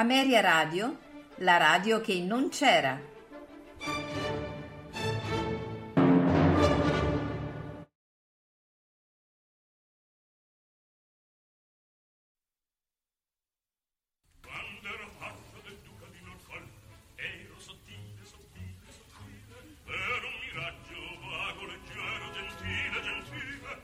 [0.00, 0.98] Ameria Radio,
[1.40, 2.98] la radio che non c'era.
[14.40, 16.70] Quando ero fascio del duca di Norfolk,
[17.16, 19.52] ero sottile, sottile, sottile.
[19.84, 23.82] Ero un miraggio vago, leggero, gentile, gentile,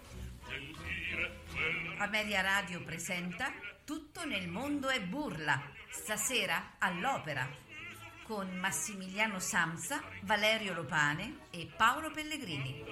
[0.48, 1.41] gentile.
[1.52, 3.52] Quella Ameria Radio presenta
[3.84, 7.48] Tutto nel mondo è burla, stasera all'opera,
[8.23, 12.84] con Massimiliano Samsa, Valerio Lopane e Paolo Pellegrini.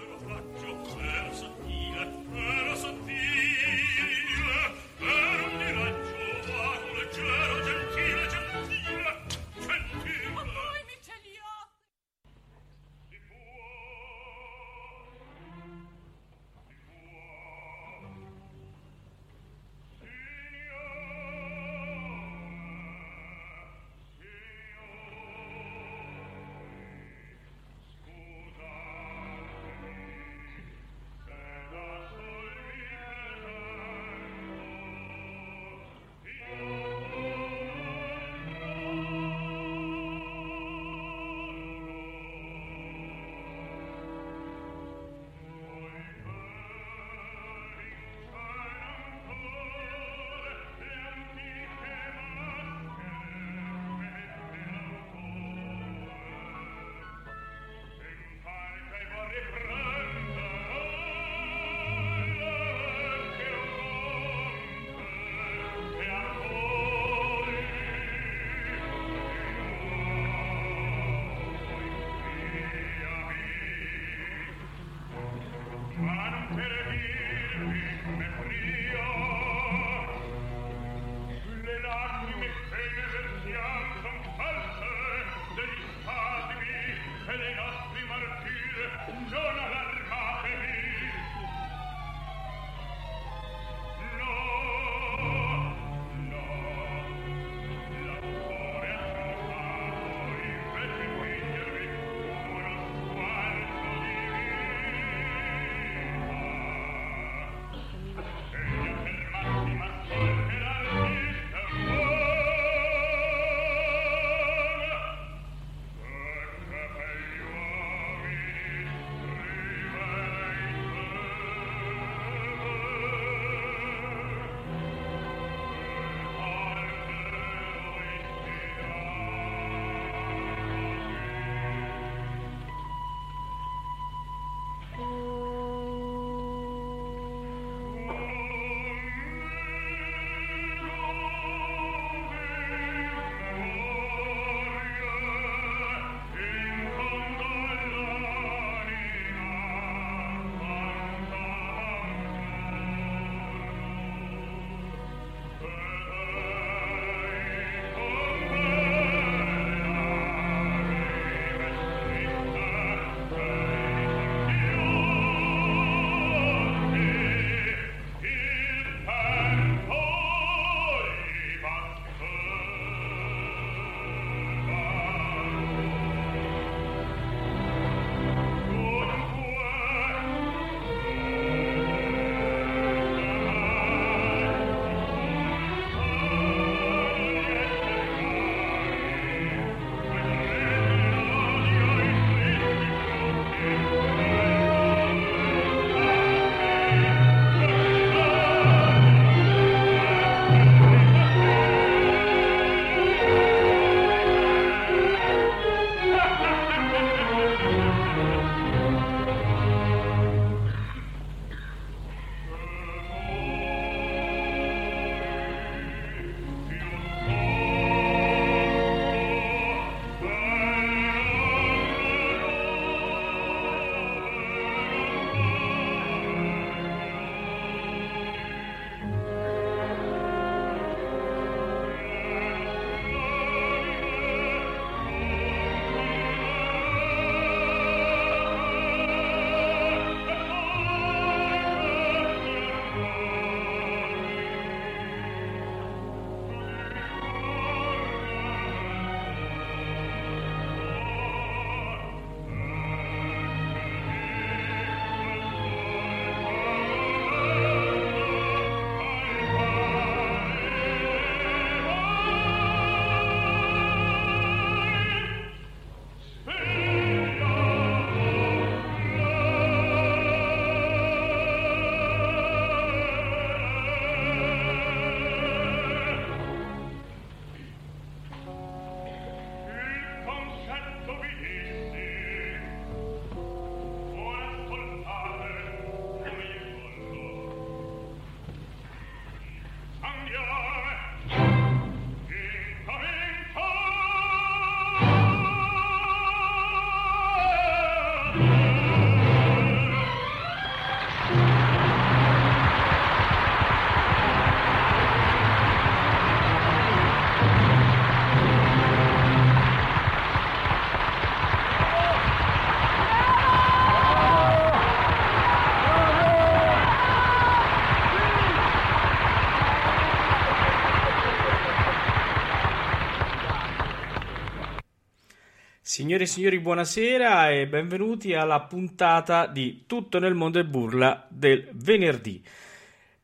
[325.94, 331.68] Signore e signori, buonasera e benvenuti alla puntata di Tutto nel mondo e burla del
[331.70, 332.42] venerdì.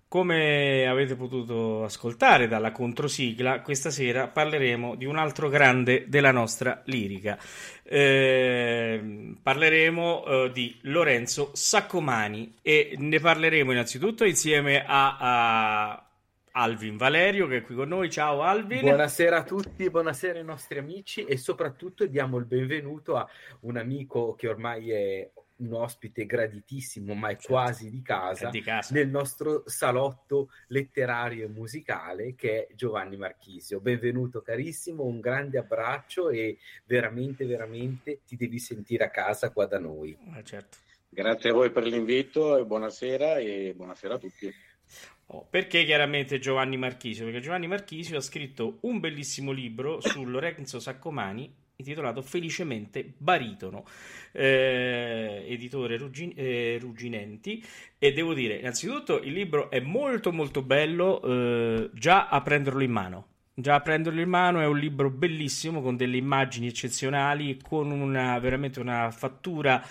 [0.07, 6.81] Come avete potuto ascoltare dalla controsigla, questa sera parleremo di un altro grande della nostra
[6.85, 7.37] lirica.
[7.83, 16.10] Eh, parleremo eh, di Lorenzo Saccomani e ne parleremo innanzitutto insieme a, a
[16.53, 18.11] Alvin Valerio che è qui con noi.
[18.11, 18.81] Ciao Alvin.
[18.81, 23.29] Buonasera a tutti, buonasera ai nostri amici e soprattutto diamo il benvenuto a
[23.61, 25.31] un amico che ormai è
[25.61, 27.49] un ospite graditissimo, ma è certo.
[27.49, 33.81] quasi di casa, di casa, nel nostro salotto letterario e musicale che è Giovanni Marchisio.
[33.81, 39.79] Benvenuto carissimo, un grande abbraccio e veramente, veramente ti devi sentire a casa qua da
[39.79, 40.17] noi.
[40.37, 40.79] Eh, certo.
[41.13, 44.55] Grazie a voi per l'invito e buonasera e buonasera a tutti.
[45.33, 47.25] Oh, perché chiaramente Giovanni Marchisio?
[47.25, 53.85] Perché Giovanni Marchisio ha scritto un bellissimo libro su Lorenzo Saccomani intitolato Felicemente Baritono,
[54.33, 57.65] eh, editore Ruggin- eh, Rugginenti.
[57.97, 62.91] E devo dire, innanzitutto, il libro è molto molto bello eh, già a prenderlo in
[62.91, 63.27] mano.
[63.55, 68.39] Già a prenderlo in mano è un libro bellissimo con delle immagini eccezionali, con una
[68.41, 69.83] veramente una fattura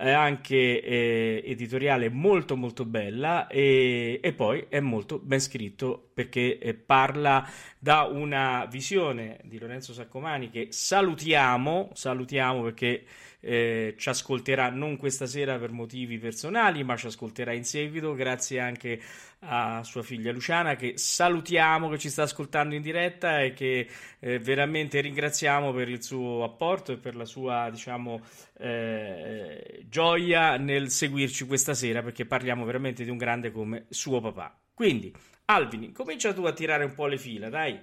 [0.00, 6.58] è anche eh, editoriale molto molto bella e, e, poi è molto ben scritto perché
[6.58, 7.46] eh, parla
[7.78, 13.04] da una visione di Lorenzo Saccomani che salutiamo, salutiamo perché
[13.40, 18.60] eh, ci ascolterà non questa sera per motivi personali ma ci ascolterà in seguito grazie
[18.60, 19.00] anche
[19.40, 23.88] a sua figlia Luciana che salutiamo che ci sta ascoltando in diretta e che
[24.18, 28.20] eh, veramente ringraziamo per il suo apporto e per la sua diciamo
[28.58, 34.54] eh, gioia nel seguirci questa sera perché parliamo veramente di un grande come suo papà.
[34.74, 35.12] Quindi
[35.46, 37.78] Alvin comincia tu a tirare un po' le fila dai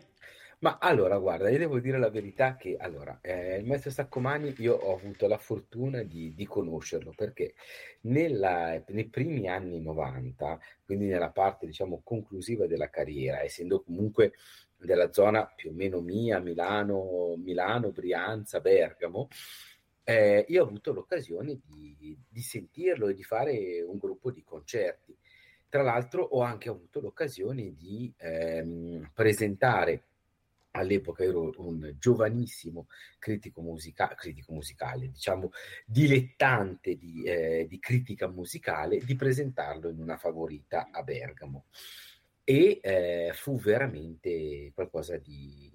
[0.60, 4.74] ma allora, guarda, io devo dire la verità che allora, eh, il maestro Saccomani io
[4.76, 7.54] ho avuto la fortuna di, di conoscerlo perché
[8.02, 14.34] nella, nei primi anni 90, quindi nella parte diciamo conclusiva della carriera, essendo comunque
[14.78, 19.28] della zona più o meno mia, Milano, Milano Brianza, Bergamo,
[20.04, 25.16] eh, io ho avuto l'occasione di, di sentirlo e di fare un gruppo di concerti.
[25.70, 30.07] Tra l'altro ho anche avuto l'occasione di ehm, presentare
[30.78, 32.88] all'epoca ero un giovanissimo
[33.20, 35.52] critico, musica- critico musicale, diciamo
[35.86, 41.66] dilettante di, eh, di, critica musicale, di presentarlo in una favorita a Bergamo.
[42.44, 45.70] E eh, fu veramente qualcosa di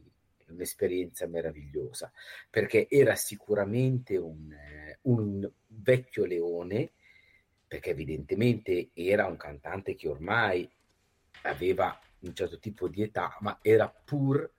[0.48, 2.10] un'esperienza meravigliosa,
[2.48, 4.54] perché era sicuramente un,
[5.02, 6.92] un vecchio leone,
[7.66, 10.70] perché evidentemente era un cantante che ormai
[11.42, 14.50] aveva un certo tipo di età, ma era pur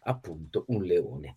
[0.00, 1.36] appunto un leone.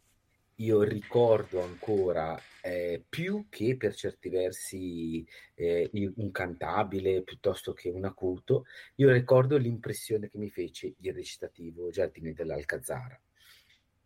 [0.58, 8.06] Io ricordo ancora eh, più che per certi versi eh, un cantabile piuttosto che un
[8.06, 8.66] acuto,
[8.96, 13.20] io ricordo l'impressione che mi fece il recitativo Giardini dell'Alcazara.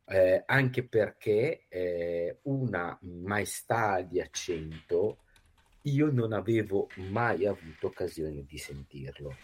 [0.09, 5.23] Eh, anche perché eh, una maestà di accento
[5.81, 9.35] io non avevo mai avuto occasione di sentirlo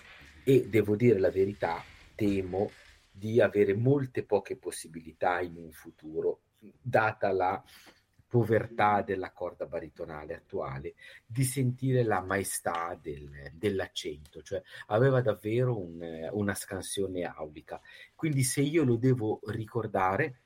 [0.45, 1.83] e devo dire la verità,
[2.15, 2.71] temo
[3.15, 7.63] di avere molte poche possibilità in un futuro, data la
[8.27, 16.29] povertà della corda baritonale attuale, di sentire la maestà del, dell'accento, cioè aveva davvero un,
[16.31, 17.79] una scansione aulica.
[18.15, 20.42] Quindi se io lo devo ricordare,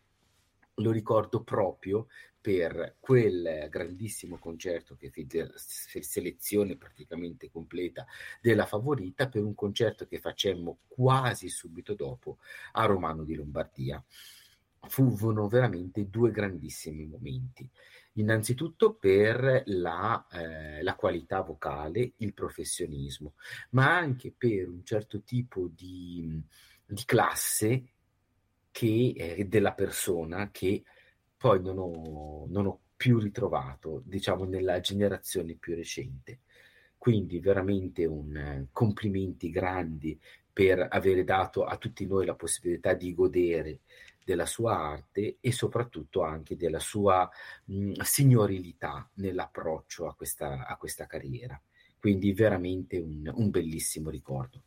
[0.78, 2.08] lo ricordo proprio
[2.40, 8.06] per quel grandissimo concerto che fece selezione praticamente completa
[8.42, 12.38] della favorita per un concerto che facemmo quasi subito dopo
[12.74, 14.02] a Romano di Lombardia.
[14.80, 17.70] Furono veramente due grandissimi momenti.
[18.14, 23.34] Innanzitutto per la, eh, la qualità vocale, il professionismo,
[23.72, 26.42] ma anche per un certo tipo di,
[26.86, 27.97] di classe
[28.78, 30.84] che, eh, della persona che
[31.36, 36.42] poi non ho, non ho più ritrovato, diciamo, nella generazione più recente.
[36.96, 40.20] Quindi veramente un eh, complimenti grandi
[40.54, 43.80] per avere dato a tutti noi la possibilità di godere
[44.24, 47.28] della sua arte e soprattutto anche della sua
[47.66, 51.60] mh, signorilità nell'approccio a questa, a questa carriera.
[51.98, 54.66] Quindi veramente un, un bellissimo ricordo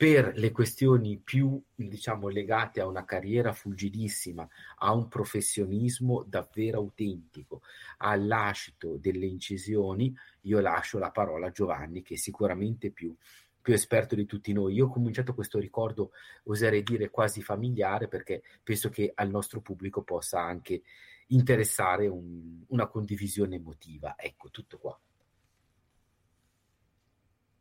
[0.00, 7.60] per le questioni più, diciamo, legate a una carriera fulgidissima, a un professionismo davvero autentico,
[7.98, 10.10] all'ascito delle incisioni,
[10.44, 13.14] io lascio la parola a Giovanni, che è sicuramente più,
[13.60, 14.72] più esperto di tutti noi.
[14.72, 16.12] Io ho cominciato questo ricordo,
[16.44, 20.80] oserei dire, quasi familiare, perché penso che al nostro pubblico possa anche
[21.26, 24.14] interessare un, una condivisione emotiva.
[24.16, 24.98] Ecco, tutto qua.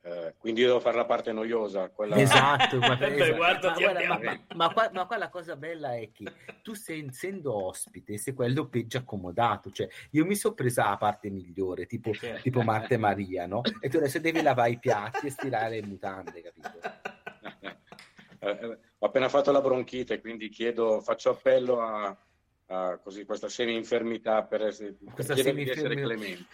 [0.02, 1.90] Eh, quindi io devo fare la parte noiosa.
[1.90, 2.16] Quella...
[2.16, 3.36] Esatto, guarda, Beh, esatto.
[3.36, 6.24] guarda, ma, guarda, ma- ma- ma qua, ma qua la cosa bella è che
[6.64, 11.30] tu sei, essendo ospite sei quello peggio accomodato, cioè io mi sono presa la parte
[11.30, 12.42] migliore, tipo, Certo.
[12.42, 13.62] tipo Marta e Maria, no?
[13.82, 16.80] E tu adesso devi lavare i piatti e stirare le mutande, capito?
[18.42, 22.18] Eh, eh, ho appena fatto la bronchite, quindi chiedo, faccio appello a,
[22.72, 26.46] a così, questa semi-infermità per, essere, per di essere clementi.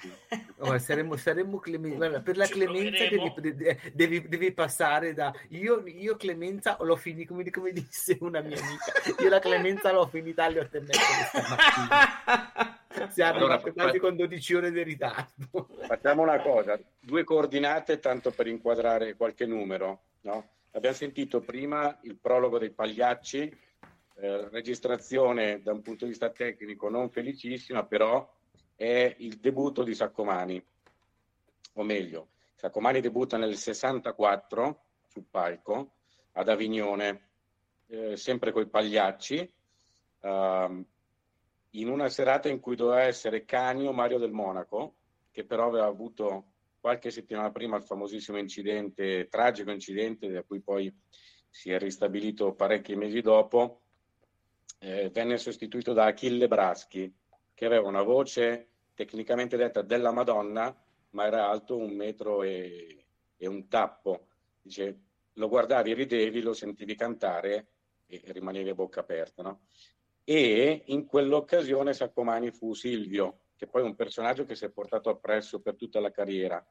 [0.59, 1.97] Oh, saremmo, saremmo clementi.
[1.97, 6.95] Guarda, per la Ci clemenza devi, de- devi- devi passare da io, io clemenza l'ho
[6.95, 10.81] finita come, come disse una mia amica io la clemenza l'ho finita alle otto e
[10.81, 11.43] mezza
[13.09, 13.59] si Allora,
[13.99, 20.03] con 12 ore di ritardo Facciamo una cosa, due coordinate tanto per inquadrare qualche numero.
[20.21, 20.49] No?
[20.71, 23.55] Abbiamo sentito prima il prologo dei Pagliacci,
[24.17, 28.31] eh, registrazione da un punto di vista tecnico non felicissima, però
[28.75, 30.63] è il debutto di Saccomani,
[31.73, 35.91] o meglio, Saccomani debutta nel 64 sul palco
[36.33, 37.27] ad Avignone,
[37.87, 39.51] eh, sempre coi Pagliacci,
[40.21, 40.85] ehm,
[41.71, 44.95] in una serata in cui doveva essere Canio Mario del Monaco,
[45.31, 46.45] che però aveva avuto
[46.79, 50.93] qualche settimana prima il famosissimo incidente, tragico incidente, da cui poi
[51.49, 53.84] si è ristabilito parecchi mesi dopo,
[54.79, 57.13] eh, venne sostituito da Achille Braschi,
[57.53, 60.75] che aveva una voce tecnicamente detta della Madonna,
[61.11, 63.05] ma era alto un metro e,
[63.37, 64.27] e un tappo.
[64.61, 64.99] Dice,
[65.33, 67.67] lo guardavi, ridevi, lo sentivi cantare
[68.07, 69.43] e rimanevi a bocca aperta.
[69.43, 69.61] No?
[70.23, 75.09] E in quell'occasione Saccomani fu Silvio, che poi è un personaggio che si è portato
[75.09, 76.65] appresso per tutta la carriera,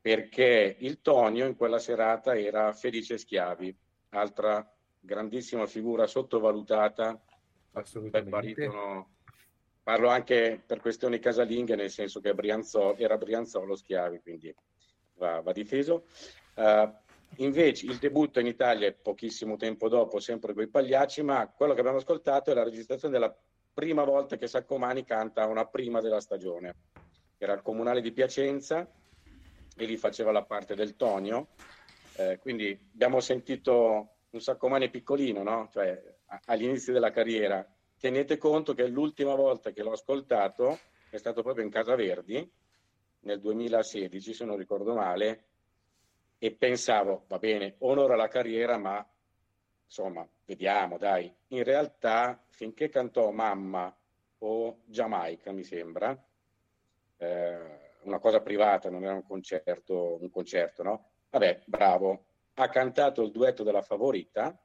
[0.00, 3.76] perché il Tonio in quella serata era Felice Schiavi,
[4.10, 7.22] altra grandissima figura sottovalutata
[7.80, 9.10] assolutamente baritono.
[9.82, 14.52] Parlo anche per questioni casalinghe, nel senso che Brianzolo, era Brianzolo Schiavi, quindi
[15.14, 16.06] va, va difeso.
[16.54, 16.92] Eh,
[17.36, 21.72] invece il debutto in Italia è pochissimo tempo dopo, sempre con i Pagliacci, ma quello
[21.74, 23.36] che abbiamo ascoltato è la registrazione della
[23.72, 26.74] prima volta che Saccomani canta una prima della stagione.
[27.38, 28.90] Era al Comunale di Piacenza
[29.76, 31.48] e lì faceva la parte del Tonio.
[32.16, 35.68] Eh, quindi abbiamo sentito un Saccomani piccolino, no?
[35.70, 36.15] Cioè
[36.46, 37.66] all'inizio della carriera.
[37.98, 40.78] Tenete conto che l'ultima volta che l'ho ascoltato
[41.10, 42.50] è stato proprio in Casa Verdi
[43.20, 45.44] nel 2016, se non ricordo male,
[46.38, 49.04] e pensavo, va bene, onora la carriera, ma
[49.84, 51.32] insomma, vediamo, dai.
[51.48, 53.94] In realtà, finché cantò Mamma
[54.38, 56.16] o Giamaica, mi sembra,
[57.16, 61.10] eh, una cosa privata, non era un concerto, un concerto, no?
[61.30, 62.24] Vabbè, bravo.
[62.54, 64.58] Ha cantato il duetto della favorita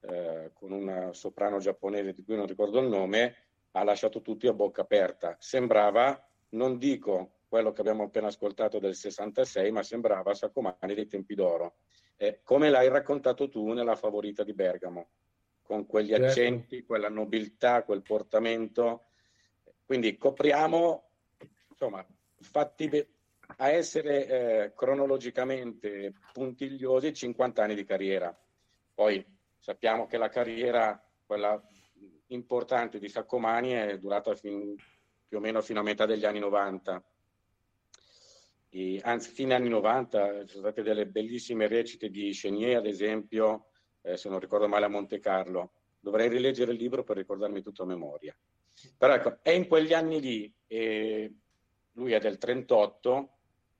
[0.00, 3.34] eh, con una soprano giapponese di cui non ricordo il nome,
[3.72, 5.36] ha lasciato tutti a bocca aperta.
[5.38, 11.34] Sembrava, non dico quello che abbiamo appena ascoltato del 66, ma sembrava Sacomani dei tempi
[11.34, 11.76] d'oro.
[12.16, 15.08] Eh, come l'hai raccontato tu nella favorita di Bergamo,
[15.62, 16.24] con quegli Certo.
[16.24, 19.06] accenti, quella nobiltà, quel portamento.
[19.84, 21.10] Quindi copriamo,
[21.68, 22.04] insomma,
[22.40, 23.08] fatti be-
[23.58, 28.36] a essere eh, cronologicamente puntigliosi 50 anni di carriera.
[28.94, 29.24] Poi
[29.58, 31.60] sappiamo che la carriera, quella
[32.28, 34.74] importante di Saccomani, è durata fin-
[35.26, 37.02] più o meno fino a metà degli anni 90.
[38.68, 43.68] E, anzi, fine anni 90 ci sono state delle bellissime recite di Chenier, ad esempio,
[44.02, 45.72] eh, se non ricordo male, a Monte Carlo.
[45.98, 48.36] Dovrei rileggere il libro per ricordarmi tutto a memoria.
[48.96, 51.34] Però ecco, è in quegli anni lì, e
[51.92, 53.30] lui è del 38,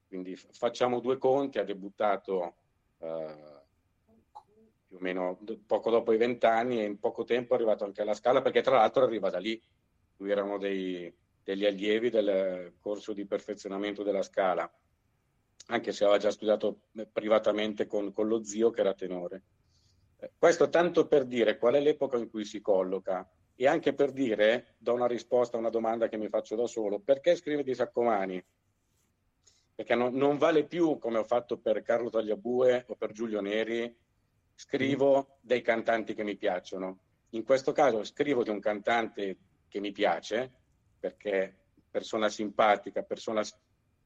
[0.08, 2.54] quindi facciamo due conti, ha debuttato
[2.98, 3.55] eh,
[4.96, 8.14] più o meno poco dopo i vent'anni e in poco tempo è arrivato anche alla
[8.14, 9.60] Scala, perché tra l'altro arriva da lì.
[10.16, 14.70] Lui era uno dei, degli allievi del corso di perfezionamento della Scala,
[15.66, 19.42] anche se aveva già studiato eh, privatamente con, con lo zio che era tenore.
[20.18, 24.12] Eh, Questo tanto per dire qual è l'epoca in cui si colloca e anche per
[24.12, 27.74] dire, do una risposta a una domanda che mi faccio da solo, perché scrive di
[27.74, 28.44] Saccomani?
[29.74, 33.94] Perché non, non vale più, come ho fatto per Carlo Tagliabue o per Giulio Neri,
[34.56, 36.98] scrivo dei cantanti che mi piacciono.
[37.30, 39.36] In questo caso scrivo di un cantante
[39.68, 40.50] che mi piace,
[40.98, 41.54] perché
[41.90, 43.42] persona simpatica, persona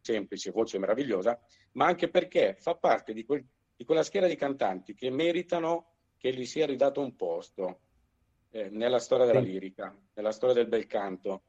[0.00, 1.40] semplice, voce meravigliosa,
[1.72, 6.34] ma anche perché fa parte di, quel- di quella schiera di cantanti che meritano che
[6.34, 7.80] gli sia ridato un posto
[8.50, 11.44] eh, nella storia della lirica, nella storia del bel canto.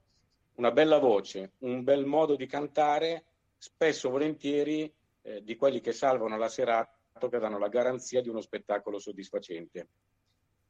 [0.56, 3.26] Una bella voce, un bel modo di cantare,
[3.58, 8.42] spesso volentieri eh, di quelli che salvano la serata, che danno la garanzia di uno
[8.42, 9.88] spettacolo soddisfacente.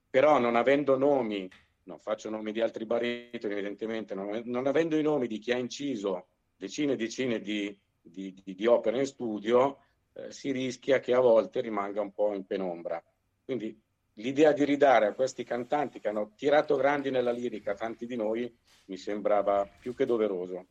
[0.10, 1.50] Però non avendo nomi
[1.84, 5.58] non faccio nomi di altri baritoni, evidentemente, non, non, avendo i nomi di chi ha
[5.58, 9.80] inciso decine e decine di, di, di, di opere in studio,
[10.14, 13.04] eh, si rischia che a volte rimanga un po' in penombra.
[13.44, 13.80] Quindi
[14.16, 18.54] l'idea di ridare a questi cantanti che hanno tirato grandi nella lirica, tanti di noi,
[18.86, 20.68] mi sembrava più che doveroso.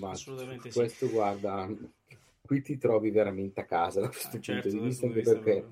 [0.00, 1.12] Ma Assolutamente questo, sì.
[1.12, 1.68] guarda,
[2.52, 5.66] qui ti trovi veramente a casa da questo ah, punto certo, di vista, anche perché,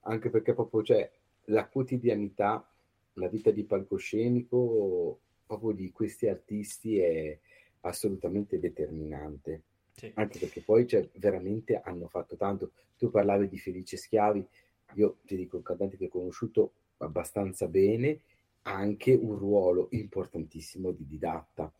[0.00, 1.10] anche perché proprio cioè,
[1.48, 2.66] la quotidianità,
[3.14, 7.38] la vita di palcoscenico proprio di questi artisti è
[7.82, 9.60] assolutamente determinante.
[9.92, 10.10] Sì.
[10.14, 12.70] Anche perché poi cioè, veramente hanno fatto tanto.
[12.96, 14.42] Tu parlavi di Felice Schiavi,
[14.94, 18.20] io ti dico, un cantante che ho conosciuto abbastanza bene,
[18.62, 21.70] ha anche un ruolo importantissimo di didatta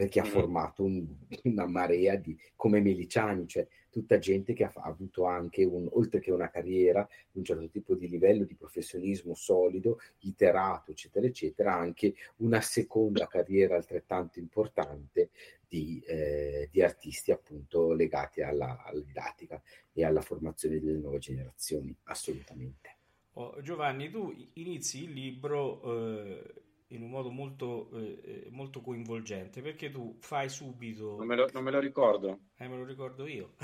[0.00, 1.06] perché ha formato un,
[1.44, 6.20] una marea di, come Meliciani, cioè tutta gente che ha, ha, avuto anche, un, oltre
[6.20, 12.14] che una carriera, un certo tipo di livello di professionismo solido, iterato, eccetera, eccetera, anche
[12.36, 15.28] una seconda carriera altrettanto importante
[15.68, 21.94] di, eh, di artisti appunto legati alla, alla, didattica e alla formazione delle nuove generazioni,
[22.04, 22.96] assolutamente.
[23.34, 25.82] Oh, Giovanni, tu inizi il libro...
[25.82, 31.16] Eh in un modo molto, eh, eh, molto coinvolgente perché tu fai subito.
[31.16, 32.38] Non me lo, non me lo ricordo.
[32.56, 33.54] Eh, me lo ricordo io.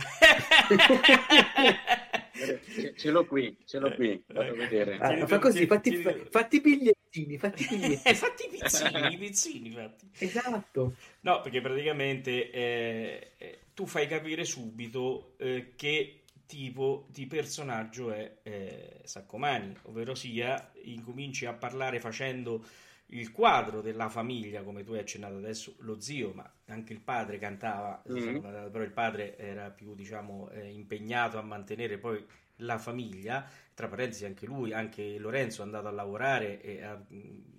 [2.97, 4.99] ce l'ho qui, ce l'ho qui, vado a vedere.
[4.99, 6.03] Ah, fa così, fatti, ti...
[6.31, 8.15] fatti bigliettini, fatti bigliettini.
[8.15, 10.09] fatti pizzini, i pizzini, fatti.
[10.19, 10.95] Esatto.
[11.21, 18.39] No, perché praticamente eh, eh, tu fai capire subito eh, che tipo di personaggio è
[18.43, 22.65] eh, Saccomani, ovvero sia incominci a parlare facendo
[23.11, 27.39] il quadro della famiglia, come tu hai accennato adesso, lo zio, ma anche il padre
[27.39, 28.41] cantava, mm-hmm.
[28.71, 32.25] però il padre era più diciamo, eh, impegnato a mantenere poi
[32.61, 37.01] la famiglia, tra parentesi anche lui, anche Lorenzo è andato a lavorare e a,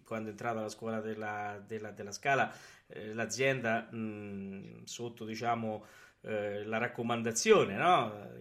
[0.03, 2.51] quando è entrato alla scuola della, della, della Scala
[2.87, 5.85] eh, l'azienda mh, sotto diciamo
[6.21, 8.31] eh, la raccomandazione no?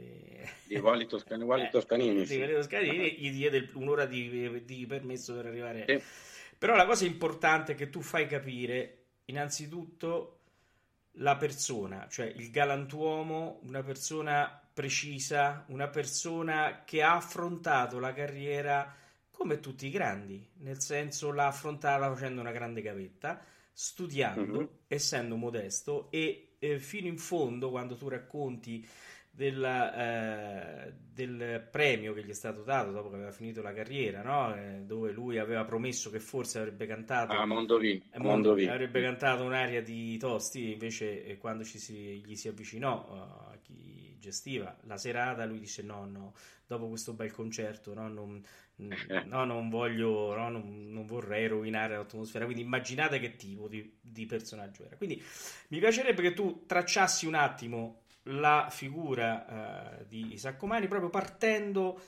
[0.65, 2.39] di Wally Toscanini, Wally Toscanini, sì.
[2.39, 6.25] Toscanini gli diede un'ora di, di permesso per arrivare sì
[6.59, 10.41] però la cosa importante è che tu fai capire innanzitutto
[11.19, 18.95] la persona, cioè il galantuomo, una persona precisa, una persona che ha affrontato la carriera
[19.31, 23.43] come tutti i grandi, nel senso l'ha affrontata facendo una grande gavetta,
[23.73, 24.67] studiando, mm-hmm.
[24.89, 28.87] essendo modesto e eh, fino in fondo quando tu racconti
[29.37, 34.23] della, eh, del premio che gli è stato dato dopo che aveva finito la carriera,
[34.23, 34.57] no?
[34.57, 38.67] eh, dove lui aveva promesso che forse avrebbe cantato ah, Mondovì, eh, Mondovì.
[38.67, 44.17] avrebbe cantato un'aria di Tosti, invece eh, quando si, gli si avvicinò uh, a chi
[44.19, 46.33] gestiva la serata, lui disse no, no,
[46.67, 48.43] dopo questo bel concerto no, non,
[49.27, 54.25] no, non voglio, no, non, non, vorrei rovinare l'atmosfera, quindi immaginate che tipo di, di
[54.25, 54.97] personaggio era.
[54.97, 55.23] Quindi
[55.69, 62.01] mi piacerebbe che tu tracciassi un attimo la figura uh, di Saccomani proprio partendo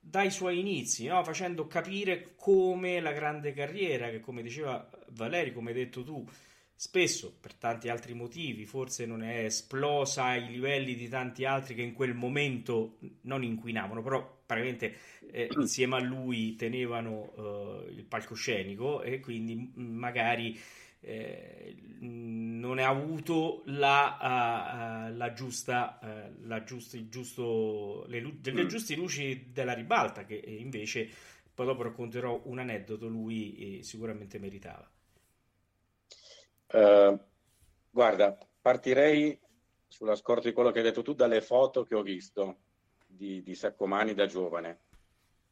[0.00, 1.22] dai suoi inizi, no?
[1.22, 6.26] facendo capire come la grande carriera, che come diceva Valeri, come hai detto tu,
[6.74, 11.82] spesso per tanti altri motivi forse non è esplosa ai livelli di tanti altri che
[11.82, 14.96] in quel momento non inquinavano, però praticamente
[15.30, 20.58] eh, insieme a lui tenevano uh, il palcoscenico e quindi magari
[21.02, 21.76] eh,
[22.74, 28.64] non ha avuto la, uh, la giusta, uh, la giusta, il giusto, le, lu- le
[28.64, 28.66] mm.
[28.66, 31.08] giuste luci della ribalta che invece
[31.52, 34.90] poi dopo racconterò un aneddoto lui eh, sicuramente meritava
[36.72, 37.20] uh,
[37.90, 39.38] guarda partirei
[39.86, 42.60] sulla scorta di quello che hai detto tu dalle foto che ho visto
[43.06, 44.80] di, di Saccomani da giovane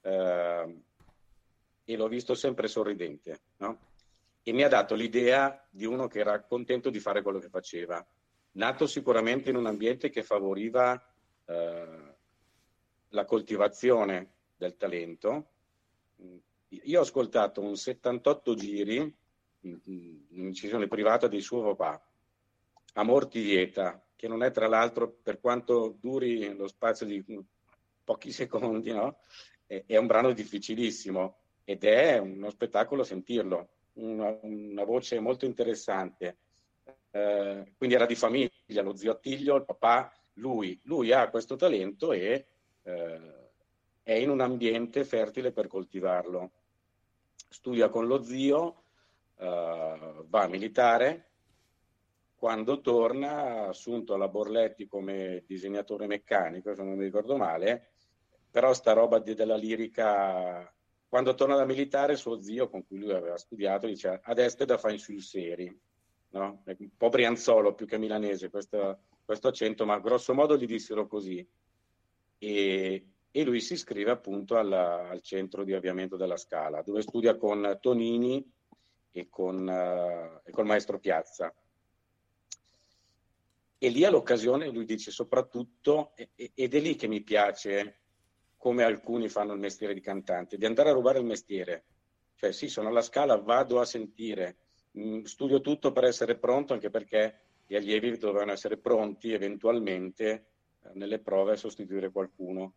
[0.00, 3.89] e l'ho visto sempre sorridente no?
[4.42, 8.04] E mi ha dato l'idea di uno che era contento di fare quello che faceva.
[8.52, 11.00] Nato sicuramente in un ambiente che favoriva
[11.44, 12.14] eh,
[13.08, 15.48] la coltivazione del talento.
[16.68, 19.16] Io ho ascoltato un 78 giri,
[19.60, 22.02] un'incisione privata di suo papà,
[22.94, 27.24] a morti dieta, che non è tra l'altro, per quanto duri lo spazio di
[28.04, 29.20] pochi secondi, no?
[29.66, 36.36] è un brano difficilissimo ed è uno spettacolo sentirlo una, una voce molto interessante.
[37.10, 40.78] Eh, quindi era di famiglia, lo zio Attilio, il papà, lui.
[40.84, 42.46] Lui ha questo talento e
[42.82, 43.20] eh,
[44.02, 46.50] è in un ambiente fertile per coltivarlo.
[47.48, 48.82] Studia con lo zio,
[49.36, 51.30] eh, va a militare,
[52.40, 57.90] quando torna, assunto alla Borletti come disegnatore meccanico, se non mi ricordo male,
[58.50, 60.72] però sta roba della lirica
[61.10, 64.78] quando torna da militare, suo zio, con cui lui aveva studiato, dice adesso è da
[64.78, 65.76] fare sul seri.
[66.28, 66.62] No?
[66.64, 71.44] Un po' brianzolo più che milanese questo, questo accento, ma grosso modo gli dissero così.
[72.38, 77.36] E, e lui si iscrive appunto alla, al centro di avviamento della Scala, dove studia
[77.36, 78.48] con Tonini
[79.10, 81.52] e con, uh, e col maestro Piazza.
[83.78, 88.02] E lì all'occasione lui dice soprattutto, ed è lì che mi piace
[88.60, 91.84] come alcuni fanno il mestiere di cantante, di andare a rubare il mestiere.
[92.34, 94.56] Cioè sì, sono alla scala, vado a sentire,
[94.98, 100.44] mm, studio tutto per essere pronto, anche perché gli allievi dovevano essere pronti eventualmente
[100.82, 102.74] eh, nelle prove a sostituire qualcuno.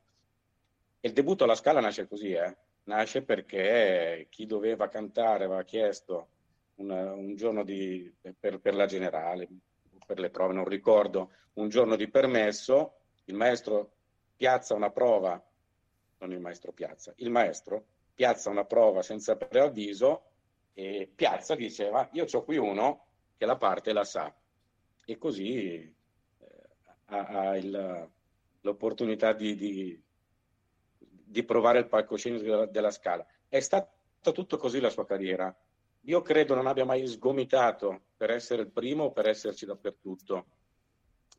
[1.02, 2.56] E il debutto alla scala nasce così, eh?
[2.86, 6.30] nasce perché chi doveva cantare aveva chiesto
[6.76, 9.50] un, un giorno di, per, per la generale,
[10.06, 13.91] per le prove, non ricordo, un giorno di permesso, il maestro
[14.38, 15.46] piazza una prova
[16.23, 20.23] non il maestro Piazza, il maestro piazza una prova senza preavviso
[20.73, 23.05] e Piazza diceva io ho qui uno
[23.38, 24.33] che la parte la sa
[25.05, 25.93] e così eh,
[27.05, 28.09] ha, ha il,
[28.62, 30.01] l'opportunità di, di,
[30.97, 33.25] di, provare il palcoscenico della, della scala.
[33.49, 35.53] È stato tutto così la sua carriera.
[36.05, 40.45] Io credo non abbia mai sgomitato per essere il primo o per esserci dappertutto,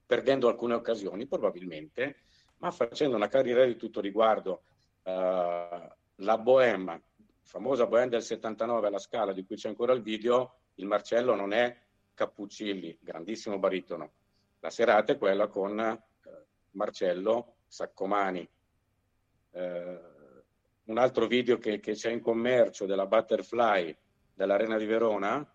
[0.04, 2.24] perdendo alcune occasioni probabilmente,
[2.58, 4.62] ma facendo una carriera di tutto riguardo.
[5.04, 7.02] Uh, la Bohème,
[7.42, 11.52] famosa Bohème del 79 alla Scala, di cui c'è ancora il video, il Marcello non
[11.52, 11.76] è
[12.14, 14.12] Cappuccilli, grandissimo baritono.
[14.60, 16.30] La serata è quella con uh,
[16.72, 18.48] Marcello Saccomani.
[19.50, 19.60] Uh,
[20.84, 23.96] un altro video che, che, c'è in commercio della Butterfly
[24.34, 25.54] dell'Arena di Verona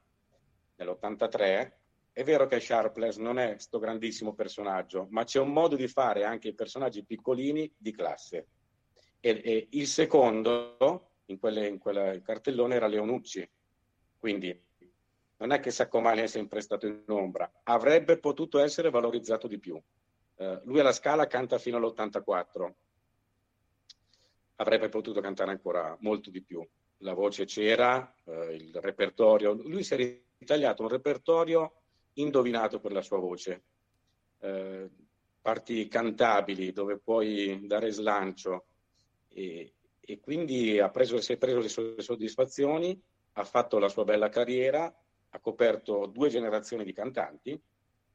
[0.76, 1.72] nell'83
[2.12, 6.26] è vero che Sharpless non è questo grandissimo personaggio, ma c'è un modo di fare
[6.26, 8.48] anche i personaggi piccolini di classe.
[9.20, 13.48] E, e il secondo, in, quelle, in quel cartellone, era Leonucci.
[14.18, 14.68] Quindi
[15.38, 19.82] non è che Saccomani è sempre stato in ombra, avrebbe potuto essere valorizzato di più.
[20.36, 22.74] Uh, lui alla Scala canta fino all'84,
[24.58, 26.66] avrebbe potuto cantare ancora molto di più.
[26.98, 31.74] La voce c'era, uh, il repertorio, lui si è ritagliato un repertorio
[32.14, 33.64] indovinato per la sua voce.
[34.40, 34.90] Eh,
[35.42, 38.66] parti cantabili dove puoi dare slancio
[39.30, 43.00] e, e quindi ha preso, si è preso le sue soddisfazioni,
[43.34, 44.94] ha fatto la sua bella carriera,
[45.32, 47.60] ha coperto due generazioni di cantanti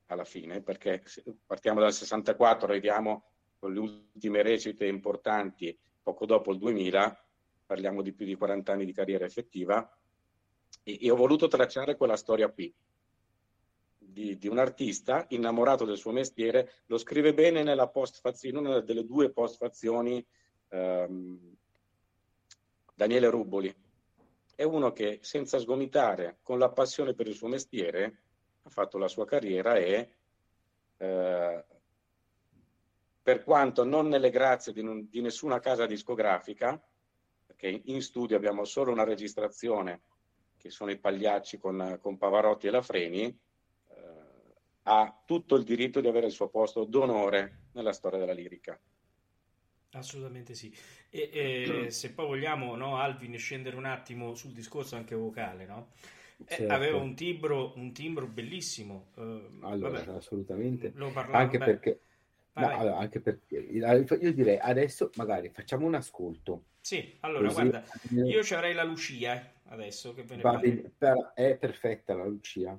[0.07, 1.03] alla fine, perché
[1.47, 3.25] partiamo dal 64, arriviamo
[3.59, 7.25] con le ultime recite importanti poco dopo il 2000,
[7.65, 9.97] parliamo di più di 40 anni di carriera effettiva,
[10.83, 12.73] e, e ho voluto tracciare quella storia qui
[14.15, 18.81] di, di, un artista innamorato del suo mestiere, lo scrive bene nella postfazione, in una
[18.81, 20.25] delle due postfazioni
[20.75, 21.57] ehm,
[22.95, 23.75] Daniele Ruboli.
[24.55, 28.23] È uno che senza sgomitare, con la passione per il suo mestiere,
[28.63, 30.15] ha fatto la sua carriera e
[30.97, 31.65] eh,
[33.23, 36.81] per quanto non nelle grazie di, non, di nessuna casa discografica,
[37.47, 40.03] perché in studio abbiamo solo una registrazione
[40.57, 43.39] che sono i pagliacci con, con Pavarotti e la Freni,
[44.87, 48.79] ha tutto il diritto di avere il suo posto d'onore nella storia della lirica.
[49.95, 50.75] Assolutamente sì.
[51.11, 55.89] E, e se poi vogliamo, no, Alvin, scendere un attimo sul discorso anche vocale, no?
[56.47, 56.73] Eh, certo.
[56.73, 59.07] aveva un timbro, un timbro bellissimo.
[59.15, 60.93] Uh, allora, vabbè, assolutamente.
[61.31, 62.01] Anche perché,
[62.55, 66.65] no, allora, anche perché io direi adesso magari facciamo un ascolto.
[66.81, 67.55] Sì, allora Così...
[67.55, 71.57] guarda, io ci avrei la Lucia eh, adesso che ve ne Va bene, per, è
[71.57, 72.79] perfetta la Lucia.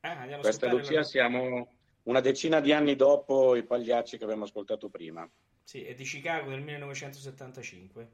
[0.00, 1.02] Ah, Questa Lucia la...
[1.02, 1.72] siamo
[2.04, 5.28] una decina di anni dopo i pagliacci che abbiamo ascoltato prima.
[5.68, 8.08] Sì, è di Chicago del 1975.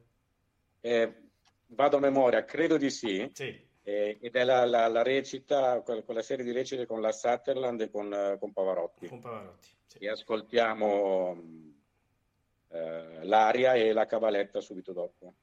[0.81, 1.13] Eh,
[1.67, 3.29] vado a memoria, credo di sì.
[3.31, 3.57] sì.
[3.81, 7.89] Eh, ed è la, la, la, recita, quella serie di recite con la Sutherland e
[7.89, 9.07] con, con Pavarotti.
[9.07, 9.99] Con Pavarotti sì.
[9.99, 11.41] E ascoltiamo
[12.71, 15.35] eh, l'aria e la cavaletta subito dopo.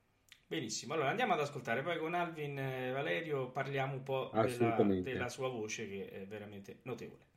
[0.47, 2.57] Benissimo, allora andiamo ad ascoltare, poi con Alvin
[2.93, 7.32] Valerio parliamo un po' della, della sua voce che è veramente notevole.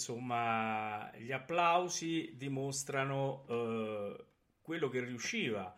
[0.00, 4.24] Insomma, gli applausi dimostrano eh,
[4.62, 5.76] quello che riusciva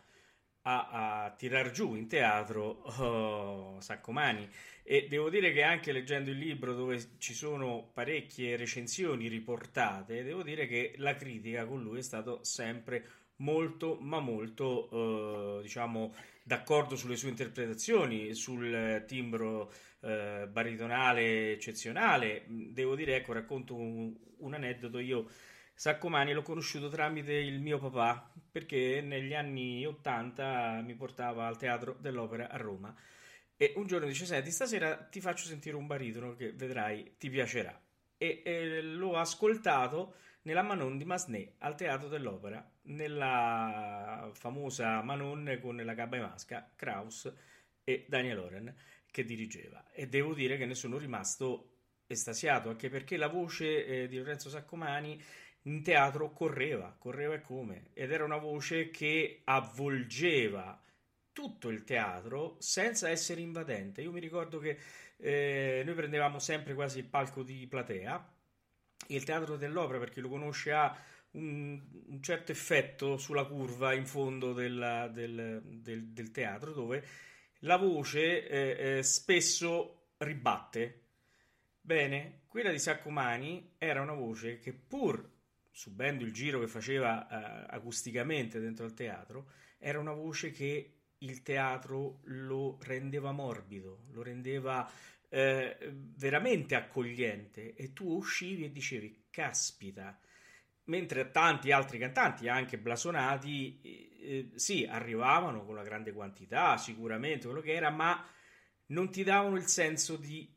[0.62, 4.48] a, a tirar giù in teatro oh, Saccomani
[4.85, 10.44] e devo dire che anche leggendo il libro dove ci sono parecchie recensioni riportate, devo
[10.44, 13.04] dire che la critica con lui è stato sempre
[13.37, 22.44] molto ma molto eh, diciamo d'accordo sulle sue interpretazioni, sul timbro eh, baritonale eccezionale.
[22.46, 24.98] Devo dire, ecco, racconto un, un aneddoto.
[24.98, 25.28] Io
[25.74, 31.96] Saccomani l'ho conosciuto tramite il mio papà perché negli anni 80 mi portava al teatro
[31.98, 32.94] dell'opera a Roma
[33.56, 37.80] e un giorno dice senti stasera ti faccio sentire un baritono che vedrai ti piacerà
[38.16, 45.76] e, e l'ho ascoltato nella Manon di Masné al teatro dell'opera nella famosa Manon con
[45.76, 47.32] la Gabba e Masca Kraus
[47.82, 48.74] e Daniel Oren
[49.12, 51.68] che dirigeva e devo dire che ne sono rimasto
[52.09, 55.22] estasiato anche perché la voce eh, di Lorenzo Saccomani
[55.66, 60.83] in teatro correva, correva e come, ed era una voce che avvolgeva
[61.33, 64.03] tutto il teatro senza essere invadente.
[64.03, 64.79] Io mi ricordo che
[65.18, 68.35] eh, noi prendevamo sempre quasi il palco di platea.
[69.09, 70.96] Il teatro dell'opera, per chi lo conosce, ha
[71.33, 77.05] un, un certo effetto sulla curva in fondo della, del, del, del, teatro dove
[77.62, 81.01] la voce eh, eh, spesso ribatte.
[81.81, 85.31] Bene, quella di Saccomani era una voce che pur
[85.72, 91.42] subendo il giro che faceva uh, acusticamente dentro al teatro, era una voce che il
[91.42, 94.88] teatro lo rendeva morbido, lo rendeva
[95.29, 95.77] eh,
[96.14, 100.20] veramente accogliente e tu uscivi e dicevi caspita
[100.85, 107.61] mentre tanti altri cantanti anche blasonati eh, sì arrivavano con una grande quantità sicuramente quello
[107.61, 108.24] che era ma
[108.87, 110.48] non ti davano il senso di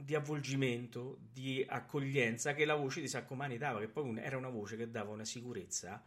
[0.00, 4.76] di avvolgimento, di accoglienza che la voce di Saccomani dava, che poi era una voce
[4.76, 6.00] che dava una sicurezza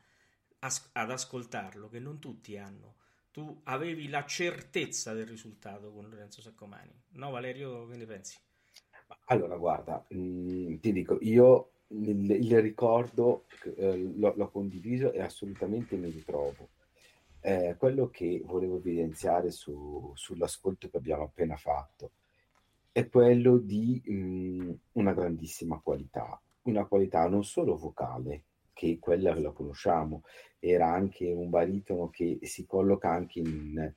[0.59, 2.95] as- ad ascoltarlo che non tutti hanno.
[3.31, 6.91] Tu avevi la certezza del risultato con Lorenzo Saccomani.
[7.15, 8.37] No, Valerio, che ne pensi?
[9.25, 15.21] Allora, guarda, mh, mm, ti dico, io il, il ricordo eh, l'ho, l'ho, condiviso e
[15.21, 16.69] assolutamente mi ritrovo.
[17.43, 22.11] Eh, quello che volevo evidenziare su, sull'ascolto che abbiamo appena fatto
[22.91, 29.33] è quello di mh, mhmm, una grandissima qualità, una qualità non solo vocale, che quella
[29.39, 30.23] la conosciamo,
[30.59, 33.93] era anche un baritono che si colloca anche in,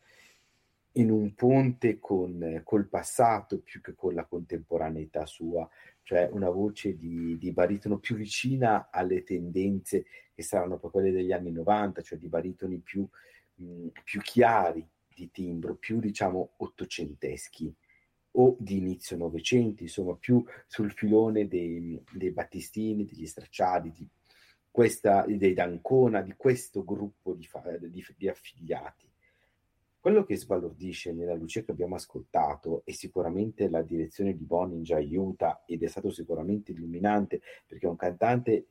[0.93, 5.69] in un ponte con, col passato più che con la contemporaneità sua,
[6.03, 10.05] cioè una voce di, di baritono più vicina alle tendenze
[10.35, 13.07] che saranno poi quelle degli anni 90, cioè di baritoni più,
[13.57, 17.75] mh, più chiari di timbro, più diciamo ottocenteschi
[18.37, 24.09] o di inizio Novecento, insomma più sul filone dei, dei Battistini, degli Stracciati, di
[24.71, 27.49] questa, dei D'Ancona, di questo gruppo di,
[27.91, 29.09] di, di affiliati.
[30.01, 34.93] Quello che sbalordisce nella luce che abbiamo ascoltato e sicuramente la direzione di Bonin ci
[34.93, 38.67] aiuta ed è stato sicuramente illuminante perché un cantante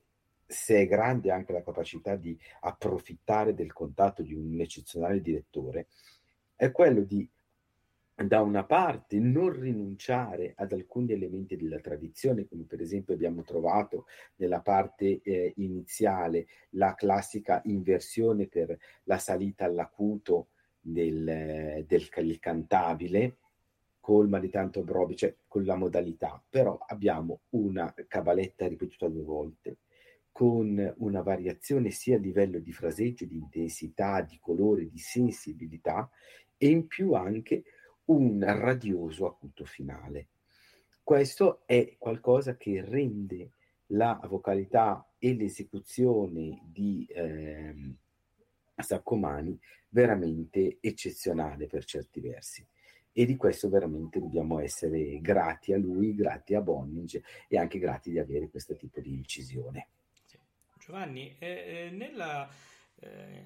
[0.46, 5.88] se è grande anche la capacità di approfittare del contatto di un eccezionale direttore,
[6.56, 7.28] è quello di
[8.14, 14.06] da una parte non rinunciare ad alcuni elementi della tradizione, come per esempio abbiamo trovato
[14.36, 20.50] nella parte eh, iniziale la classica inversione per la salita all'acuto
[20.80, 23.38] del, del, del cantabile,
[23.98, 29.78] colma di tanto brobi, cioè con la modalità, però abbiamo una cabaletta ripetuta due volte,
[30.34, 36.10] con una variazione sia a livello di fraseggio, di intensità, di colore, di sensibilità
[36.56, 37.62] e in più anche
[38.06, 40.30] un radioso acuto finale.
[41.04, 43.52] Questo è qualcosa che rende
[43.88, 47.94] la vocalità e l'esecuzione di eh,
[48.74, 49.56] Saccomani
[49.90, 52.66] veramente eccezionale per certi versi
[53.12, 58.10] e di questo veramente dobbiamo essere grati a lui, grati a Bonninge e anche grati
[58.10, 59.86] di avere questo tipo di incisione.
[60.84, 62.46] Giovanni, eh, nella
[62.96, 63.42] eh,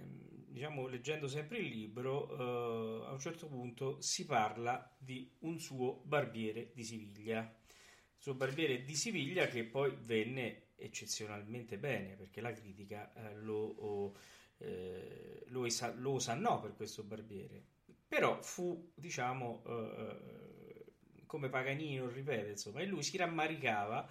[0.49, 6.03] diciamo, leggendo sempre il libro, eh, a un certo punto si parla di un suo
[6.05, 7.41] barbiere di Siviglia.
[7.41, 14.17] Il suo barbiere di Siviglia che poi venne eccezionalmente bene perché la critica eh, lo,
[14.59, 17.63] eh, lo, esa- lo osannò per questo barbiere.
[18.09, 20.85] Però fu, diciamo, eh,
[21.27, 24.09] come Paganino ripete, insomma, e lui si rammaricava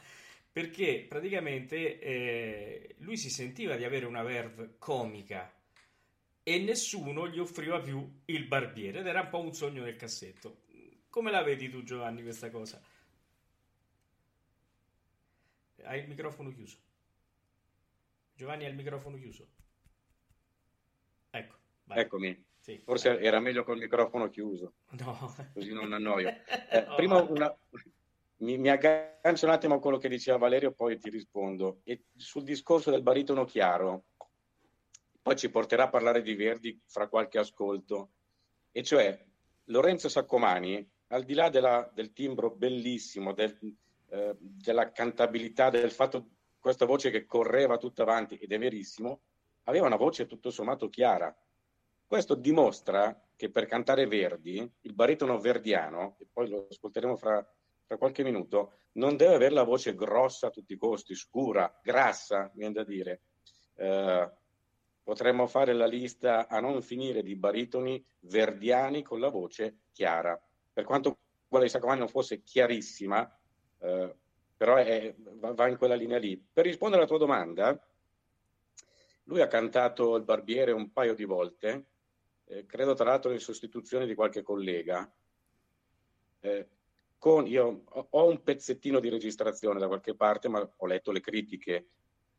[0.58, 5.54] perché praticamente eh, lui si sentiva di avere una verve comica
[6.42, 10.64] e nessuno gli offriva più il barbiere ed era un po' un sogno nel cassetto.
[11.10, 12.82] Come la vedi tu Giovanni questa cosa?
[15.84, 16.78] hai il microfono chiuso.
[18.34, 19.48] Giovanni ha il microfono chiuso.
[21.30, 22.00] Ecco, vai.
[22.00, 22.46] Eccomi.
[22.58, 23.24] Sì, Forse vai.
[23.26, 25.36] era meglio col microfono chiuso, No.
[25.54, 26.30] così non annoio.
[26.72, 26.96] Eh, No.
[26.96, 27.56] prima una-
[28.38, 31.82] mi, mi aggancio un attimo a quello che diceva Valerio, poi ti rispondo.
[31.84, 34.06] E sul discorso del baritono chiaro,
[35.22, 38.12] poi ci porterà a parlare di Verdi fra qualche ascolto,
[38.72, 39.26] e cioè
[39.66, 43.58] Lorenzo Saccomani, al di là della- del timbro bellissimo, del-
[44.10, 46.30] eh, della cantabilità, del fatto
[46.60, 49.22] questa voce che correva tutta avanti, ed è verissimo,
[49.64, 51.36] aveva una voce tutto sommato chiara.
[52.06, 57.46] Questo dimostra che per cantare Verdi, il baritono verdiano, e poi lo ascolteremo fra,
[57.88, 62.52] fra qualche minuto, non deve avere la voce grossa a tutti i costi, scura, grassa,
[62.54, 63.22] viene da dire.
[63.76, 64.32] Eh,
[65.02, 70.40] potremmo fare la lista a non finire di baritoni verdiani con la voce chiara.
[70.74, 71.18] Per quanto
[71.48, 73.40] quella di Sacomani non fosse chiarissima,
[73.80, 74.16] eh,
[74.58, 76.38] però è- va, va in quella linea lì.
[76.38, 77.82] Per rispondere alla tua domanda,
[79.24, 81.86] lui ha cantato il Barbiere un paio di volte,
[82.46, 85.10] eh, credo tra l'altro in sostituzione di qualche collega.
[86.42, 86.68] Eh,
[87.18, 91.88] con, io ho, un pezzettino di registrazione da qualche parte, ma ho letto le critiche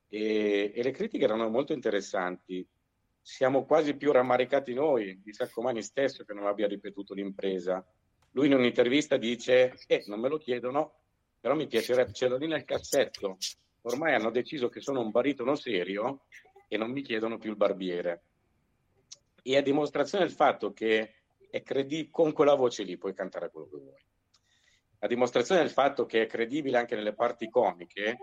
[0.09, 2.67] e, e le critiche erano molto interessanti.
[3.21, 7.85] Siamo quasi più rammaricati noi di Saccomani stesso che non abbia ripetuto l'impresa.
[8.33, 11.01] Lui in un'intervista dice: Eh, non me lo chiedono,
[11.41, 13.37] però mi piacerebbe, ce l'ho lì nel cassetto.
[13.83, 16.25] Ormai hanno deciso che sono un baritono serio
[16.69, 18.23] e non mi chiedono più il barbiere.
[19.43, 21.15] E a dimostrazione del fatto che
[21.51, 24.08] è credi- con quella voce lì puoi cantare quello che vuoi.
[25.01, 28.19] A dimostrazione del fatto che è credibile anche nelle parti comiche,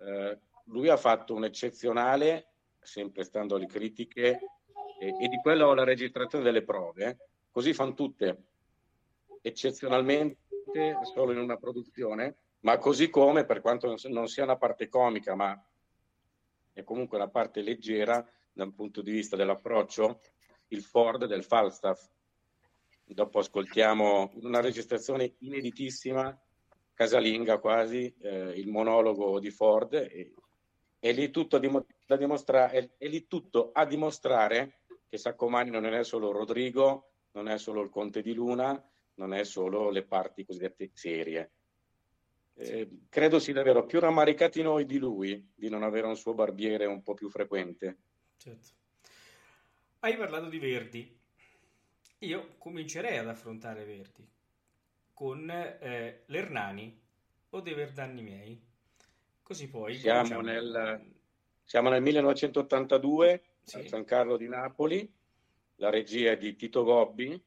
[0.00, 2.48] eh, lui ha fatto un eccezionale,
[2.80, 4.40] sempre stando alle critiche,
[4.98, 7.18] e, e di quello la registrazione delle prove,
[7.50, 8.44] così fanno tutte,
[9.40, 10.38] eccezionalmente
[11.14, 15.64] solo in una produzione, ma così come, per quanto non sia una parte comica, ma
[16.72, 20.20] è comunque una parte leggera dal punto di vista dell'approccio,
[20.68, 22.08] il Ford del Falstaff.
[23.08, 26.36] Dopo ascoltiamo una registrazione ineditissima,
[26.92, 30.34] casalinga quasi, eh, il monologo di Ford, e,
[30.98, 36.02] e lì tutto, da dimostra- è, è lì tutto a dimostrare che Saccomani non è
[36.02, 38.82] solo Rodrigo, non è solo il Conte di Luna,
[39.14, 41.50] non è solo le parti cosiddette serie.
[42.54, 46.86] Eh, credo sia davvero più rammaricati noi di lui di non avere un suo barbiere
[46.86, 47.98] un po' più frequente.
[48.36, 48.68] Certo.
[50.00, 51.15] Hai parlato di Verdi.
[52.20, 54.26] Io comincerei ad affrontare Verdi
[55.12, 56.98] con eh, l'Ernani
[57.50, 58.60] o dei Verdanni miei.
[59.42, 60.42] Così poi Siamo cominciamo.
[60.42, 61.10] nel,
[61.62, 63.78] siamo nel 1982 Sì.
[63.78, 65.10] a San Carlo di Napoli,
[65.76, 67.40] la regia è di Tito Gobbi,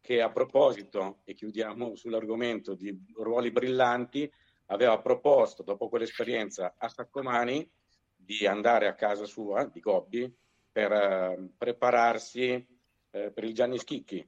[0.00, 4.30] che a proposito, e chiudiamo sull'argomento di ruoli brillanti,
[4.66, 7.68] aveva proposto, dopo quell'esperienza a Saccomani,
[8.16, 10.30] di andare a casa sua, di Gobbi,
[10.70, 12.64] per eh, prepararsi
[13.24, 14.26] eh, per il Gianni Schicchi.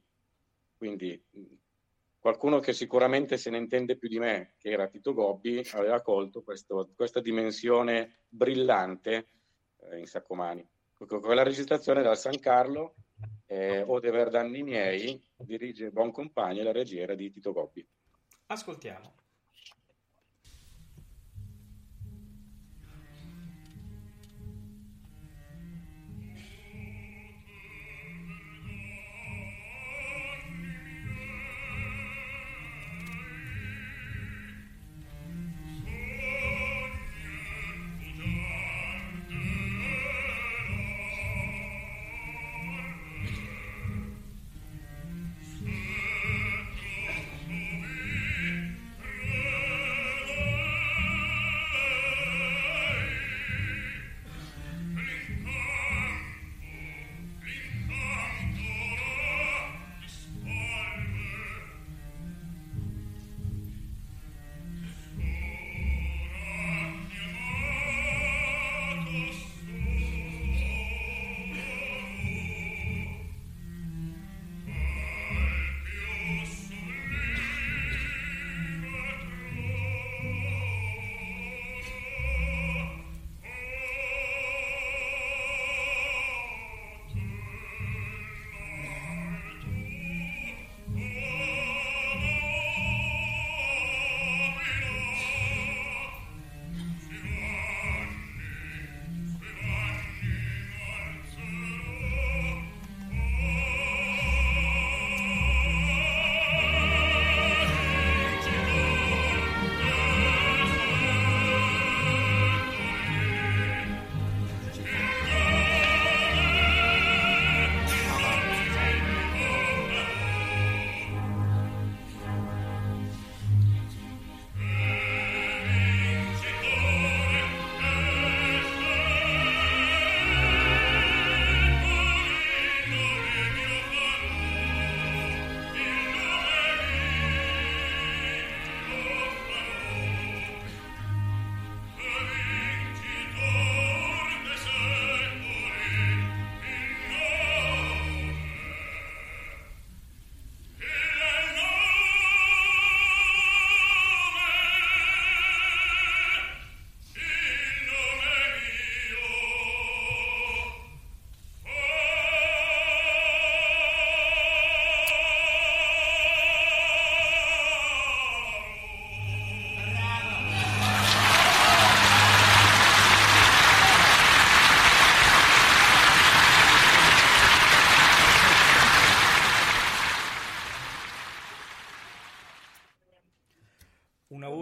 [0.77, 1.23] Quindi
[2.19, 6.43] qualcuno che sicuramente se ne intende più di me, che era Tito Gobbi, aveva colto
[6.43, 9.27] questo- questa dimensione brillante
[9.89, 10.67] eh, in Saccomani.
[10.93, 12.93] Quella registrazione dal San Carlo,
[13.47, 17.85] eh, O Verdanni miei, dirige Buon Compagno e la regia era di Tito Gobbi.
[18.47, 19.20] Ascoltiamo.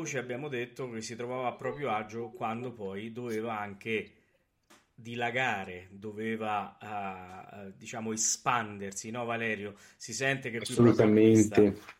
[0.09, 4.13] Voce abbiamo detto che si trovava a proprio agio quando poi doveva anche
[4.95, 9.75] dilagare, doveva uh, diciamo espandersi, no Valerio?
[9.95, 11.97] Si sente che assolutamente.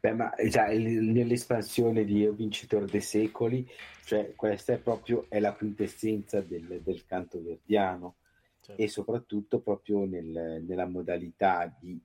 [0.00, 3.68] Beh, ma già nell'espansione di Io vincitore dei secoli,
[4.04, 8.16] cioè questa è proprio è la quintessenza del, del canto verdiano
[8.60, 8.80] certo.
[8.80, 12.00] e soprattutto proprio nel, nella modalità di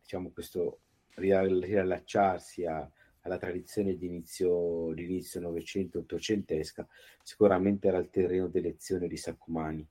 [0.00, 0.80] diciamo questo
[1.14, 2.88] riallacciarsi a,
[3.22, 6.86] alla tradizione di inizio, di inizio Novecento, Ottocentesca,
[7.22, 9.86] sicuramente era il terreno d'elezione di Saccomani,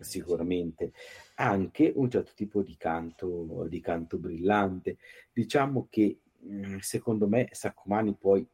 [0.00, 0.92] sicuramente.
[1.36, 4.98] Anche un certo tipo di canto, di canto brillante.
[5.32, 8.46] Diciamo che mm, secondo me Saccomani poi,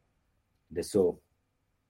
[0.70, 1.22] adesso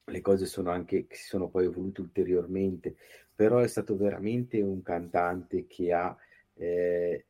[0.05, 2.97] le cose sono anche, si sono poi evolute ulteriormente,
[3.35, 6.17] però è stato veramente un cantante che ha
[6.55, 7.27] eh,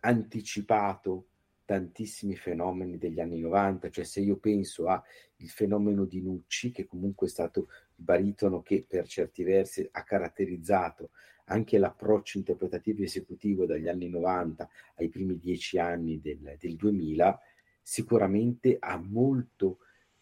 [0.00, 1.26] anticipato
[1.72, 5.02] tantissimi fenomeni degli anni 90, cioè se io penso al
[5.46, 11.12] fenomeno di Nucci, che comunque è stato il baritono che per certi versi ha caratterizzato
[11.46, 17.40] anche l'approccio interpretativo esecutivo dagli anni 90 ai primi dieci anni del, del 2000,
[17.80, 19.78] sicuramente ha molto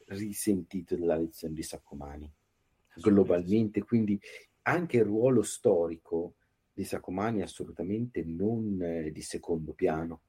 [0.07, 2.33] risentito della lezione di Saccomani
[2.95, 4.21] globalmente, quindi
[4.63, 6.35] anche il ruolo storico
[6.73, 10.21] di Saccomani è assolutamente non eh, di secondo piano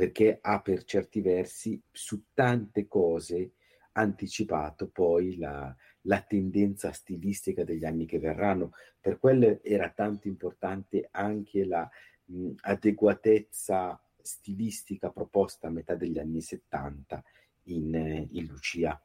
[0.00, 3.52] perché ha per certi versi su tante cose
[3.92, 8.72] anticipato poi la, la tendenza stilistica degli anni che verranno.
[8.98, 11.86] Per quello era tanto importante anche la
[12.24, 17.22] mh, adeguatezza stilistica proposta a metà degli anni 70
[17.64, 18.98] in, in Lucia.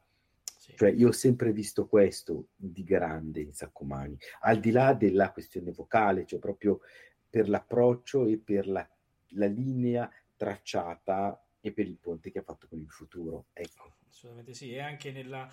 [0.58, 0.76] Sì.
[0.76, 5.72] Cioè, io ho sempre visto questo di grande in Saccomani, al di là della questione
[5.72, 6.80] vocale, cioè proprio
[7.28, 8.88] per l'approccio e per la,
[9.32, 13.46] la linea tracciata e per il ponte che ha fatto con il futuro.
[13.52, 13.96] Ecco.
[14.08, 15.50] Assolutamente sì, e anche nella,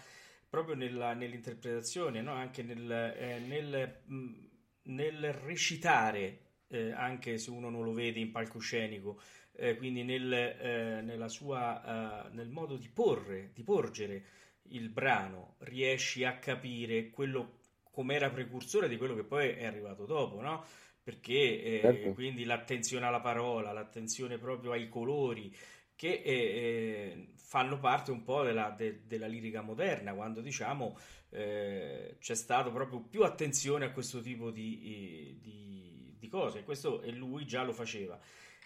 [0.47, 2.33] proprio nella, nell'interpretazione, no?
[2.33, 4.49] anche nel, eh, nel, mh,
[4.83, 9.19] nel recitare, eh, anche se uno non lo vede in palcoscenico,
[9.55, 14.25] eh, quindi nel, eh, sua, uh, nel modo di porre, di porgere
[14.69, 17.59] il brano, riesci a capire quello
[17.91, 20.65] come era precursore di quello che poi è arrivato dopo, no?
[21.03, 22.13] Perché eh, certo.
[22.13, 25.53] quindi l'attenzione alla parola, l'attenzione proprio ai colori,
[25.95, 30.97] che eh, eh, fanno parte un po' della, de, della lirica moderna, quando diciamo
[31.29, 37.11] eh, c'è stato proprio più attenzione a questo tipo di, di, di cose, questo e
[37.11, 38.19] lui già lo faceva.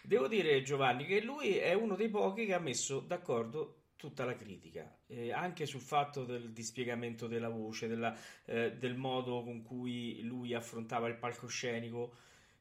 [0.03, 4.35] Devo dire, Giovanni, che lui è uno dei pochi che ha messo d'accordo tutta la
[4.35, 8.15] critica, eh, anche sul fatto del dispiegamento della voce, della,
[8.45, 12.15] eh, del modo con cui lui affrontava il palcoscenico.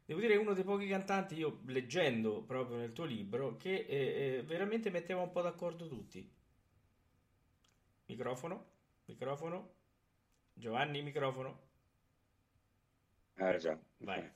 [0.07, 4.43] Devo dire, uno dei pochi cantanti, io leggendo proprio nel tuo libro, che eh, eh
[4.45, 6.33] veramente metteva un po' d'accordo tutti.
[8.07, 8.67] Microfono,
[9.07, 9.75] microfono,
[10.53, 11.65] Giovanni, microfono.
[13.35, 13.77] Ah già.
[13.99, 14.31] Vai.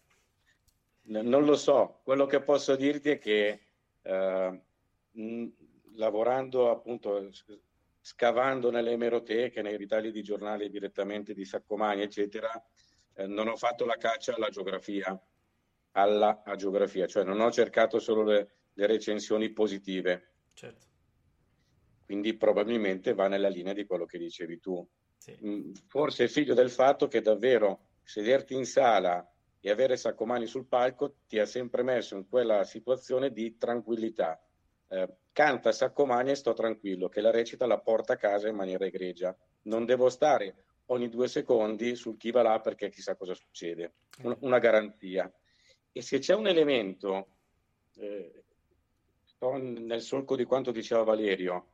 [1.02, 3.60] non lo so, quello che posso dirti è che
[4.02, 4.62] eh,
[5.94, 7.30] lavorando appunto,
[8.00, 12.50] scavando nelle emeroteche, nei ritagli di giornali direttamente di Saccomani, eccetera,
[13.14, 15.18] eh, non ho fatto la caccia alla geografia,
[15.93, 20.32] alla geografia, cioè non ho cercato solo le, le recensioni positive.
[20.55, 20.86] Certo.
[22.05, 24.86] Quindi probabilmente va nella linea di quello che dicevi tu.
[25.16, 25.36] Sì.
[25.45, 29.24] Mm, forse è figlio del fatto che davvero sederti in sala
[29.61, 34.43] e avere Saccomani sul palco ti ha sempre messo in quella situazione di tranquillità.
[34.88, 38.86] Eh, canta Saccomani e sto tranquillo, che la recita la porta a casa in maniera
[38.86, 39.36] egregia.
[39.62, 43.93] Non devo stare ogni due secondi sul chi va là perché chissà cosa succede.
[44.22, 45.30] Un, una garanzia.
[45.93, 47.26] E se c'è un elemento,
[47.97, 48.45] eh,
[49.41, 51.66] nel solco di quanto diceva Valerio,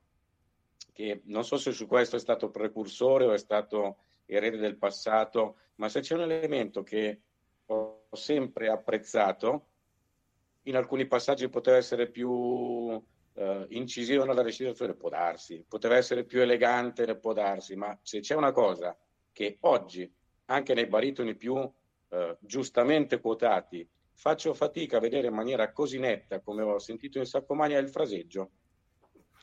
[0.93, 5.57] che non so se su questo è stato precursore o è stato erede del passato,
[5.77, 7.21] ma se c'è un elemento che
[7.67, 9.67] ho sempre apprezzato,
[10.62, 13.01] in alcuni passaggi poteva essere più
[13.35, 18.35] eh, incisivo nella recitazione, può darsi, poteva essere più elegante, può darsi, ma se c'è
[18.35, 18.97] una cosa
[19.33, 20.11] che oggi,
[20.47, 21.57] anche nei baritoni più
[22.09, 23.87] eh, giustamente quotati,
[24.17, 27.91] faccio fatica a vedere in maniera così netta come ho sentito in Saccomani è il
[27.91, 28.51] fraseggio.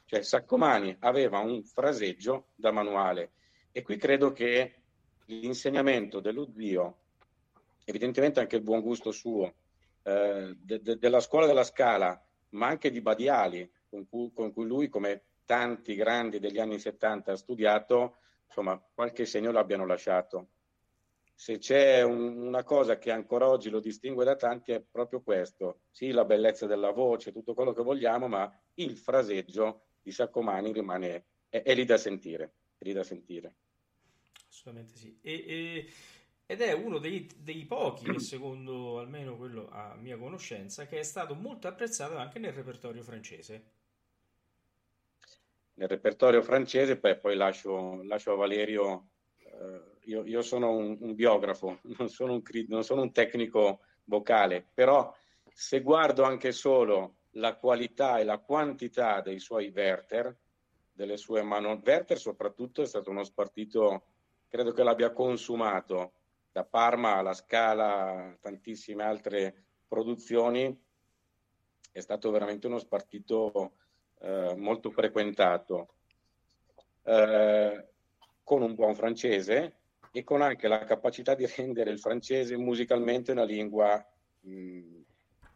[0.05, 3.33] Cioè Saccomani aveva un fraseggio da manuale
[3.71, 4.81] e qui credo che
[5.25, 6.97] l'insegnamento dello zio,
[7.85, 9.53] evidentemente anche il buon gusto suo,
[10.03, 14.65] eh, de- de- della scuola della scala, ma anche di Badiali, con cui, con cui,
[14.65, 18.17] lui, come tanti grandi degli anni 70, ha studiato,
[18.47, 20.49] insomma, qualche segno l'abbiano lasciato.
[21.43, 25.81] Se c'è un, una cosa che ancora oggi lo distingue da tanti è proprio questo,
[25.91, 31.25] sì, la bellezza della voce, tutto quello che vogliamo, ma il fraseggio di Saccomani rimane,
[31.49, 33.55] è, è lì da sentire lì da sentire.
[34.47, 35.17] Assolutamente sì.
[35.21, 35.93] E, e,
[36.45, 41.03] ed è uno dei, dei pochi, che secondo almeno quello a mia conoscenza, che è
[41.03, 43.71] stato molto apprezzato anche nel repertorio francese.
[45.73, 51.15] Nel repertorio francese, beh, poi lascio, lascio a Valerio, eh, io, io, sono un, un,
[51.15, 55.13] biografo, non sono un, non sono un tecnico vocale, però
[55.53, 60.35] se guardo anche solo la qualità e la quantità dei suoi Werther,
[60.91, 64.05] delle sue mano, Werther soprattutto è stato uno spartito,
[64.47, 66.13] credo che l'abbia consumato
[66.51, 70.79] da Parma alla Scala, tantissime altre produzioni,
[71.91, 73.73] è stato veramente uno spartito
[74.19, 75.95] eh, molto frequentato,
[77.03, 77.87] eh,
[78.43, 79.77] con un buon francese
[80.15, 83.97] e con anche la capacità di rendere il francese musicalmente una lingua
[84.41, 85.01] mh,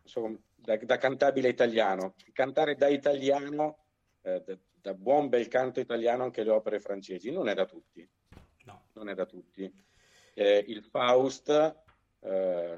[0.01, 2.15] insomma, da, da, cantabile italiano.
[2.33, 3.83] Cantare da italiano,
[4.23, 8.09] eh, da, da, buon bel canto italiano anche le opere francesi, non è da tutti.
[8.65, 8.87] No.
[8.93, 9.71] Non è da tutti.
[10.33, 11.75] Eh, il Faust,
[12.21, 12.77] eh,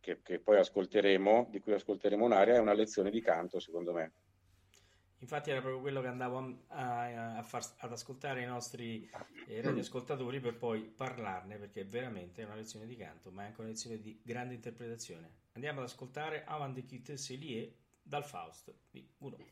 [0.00, 4.12] che, che, poi ascolteremo, di cui ascolteremo un'area, è una lezione di canto, secondo me.
[5.24, 9.10] Infatti era proprio quello che andavo a, a far, ad ascoltare i nostri
[9.46, 13.60] eh, radioascoltatori per poi parlarne, perché è veramente una lezione di canto, ma è anche
[13.62, 15.30] una lezione di grande interpretazione.
[15.52, 17.72] Andiamo ad ascoltare Avant de quitter Célier
[18.02, 19.42] dal Faust di Gounod.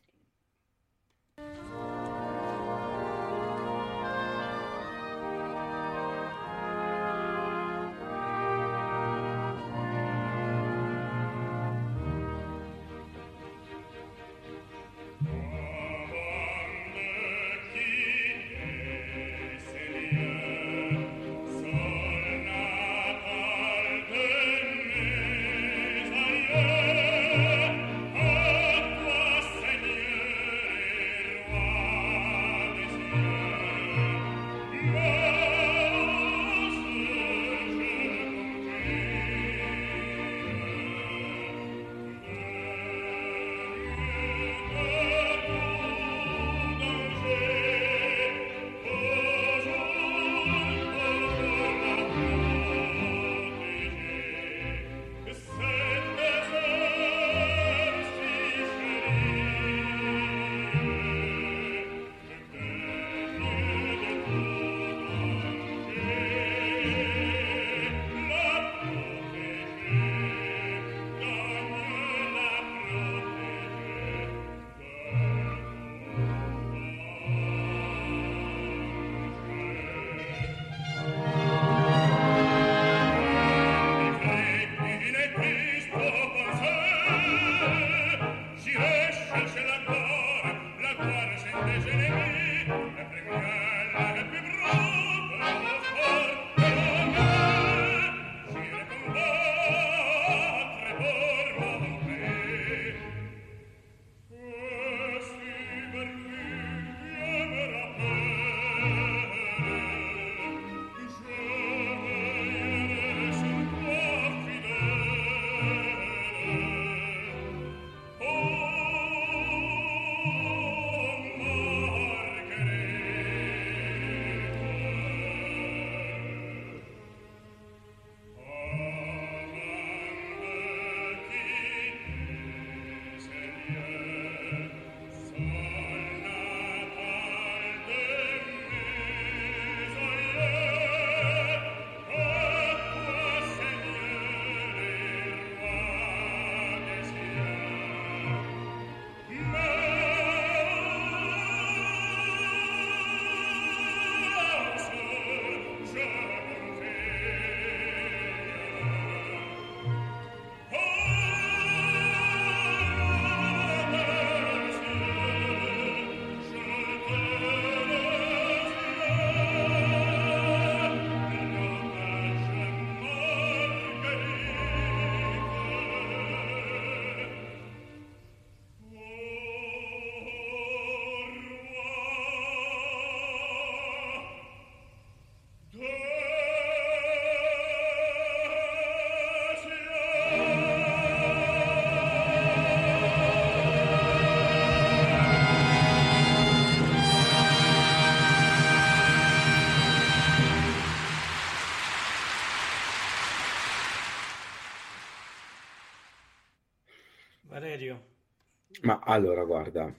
[208.83, 209.93] Ma allora, guarda,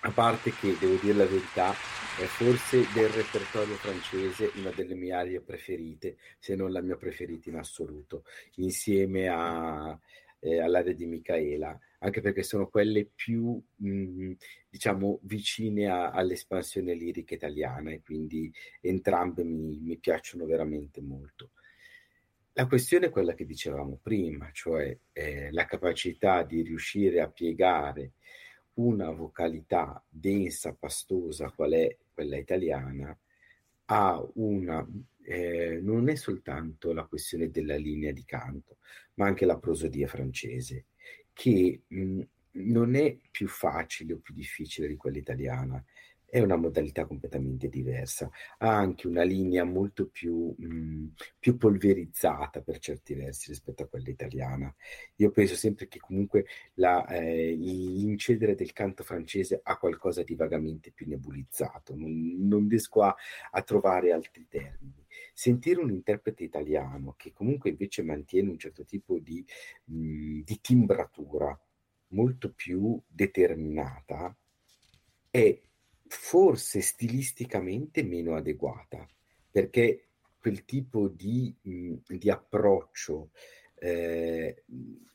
[0.00, 5.12] a parte che devo dire la verità, è forse del repertorio francese una delle mie
[5.12, 8.24] arie preferite, se non la mia preferita in assoluto,
[8.56, 9.96] insieme a,
[10.40, 14.32] eh, all'area di Michaela, anche perché sono quelle più, mh, mm,
[14.68, 21.50] diciamo, vicine a, all'espansione lirica italiana e quindi entrambe mi, mi piacciono veramente molto.
[22.54, 28.12] La questione è quella che dicevamo prima, cioè eh, la capacità di riuscire a piegare
[28.74, 33.18] una vocalità densa, pastosa, qual è quella italiana,
[33.86, 34.86] ha una,
[35.22, 38.76] eh, non è soltanto la questione della linea di canto,
[39.14, 40.84] ma anche la prosodia francese,
[41.32, 42.20] che mh,
[42.52, 45.82] non è più facile o più difficile di quella italiana,
[46.32, 52.78] è una modalità completamente diversa, ha anche una linea molto più, mh, più, polverizzata per
[52.78, 54.74] certi versi rispetto a quella italiana.
[55.16, 60.90] Io penso sempre che comunque la, eh, l'incedere del canto francese ha qualcosa di vagamente
[60.90, 63.14] più nebulizzato, non, non riesco a,
[63.50, 65.04] a trovare altri termini.
[65.34, 69.44] Sentire un interprete italiano che comunque invece mantiene un certo tipo di,
[69.84, 71.54] mh, di timbratura
[72.08, 74.34] molto più determinata
[75.30, 75.60] è
[76.14, 79.08] forse stilisticamente meno adeguata,
[79.50, 80.08] perché
[80.38, 83.30] quel tipo di, di approccio,
[83.76, 84.64] eh,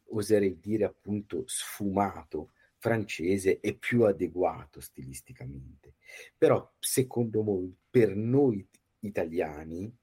[0.09, 5.93] oserei dire appunto sfumato, francese è più adeguato stilisticamente.
[6.35, 8.67] Però secondo me, per noi
[9.01, 9.95] italiani,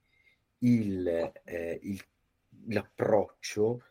[0.58, 2.00] il, eh, il,
[2.68, 3.82] l'approccio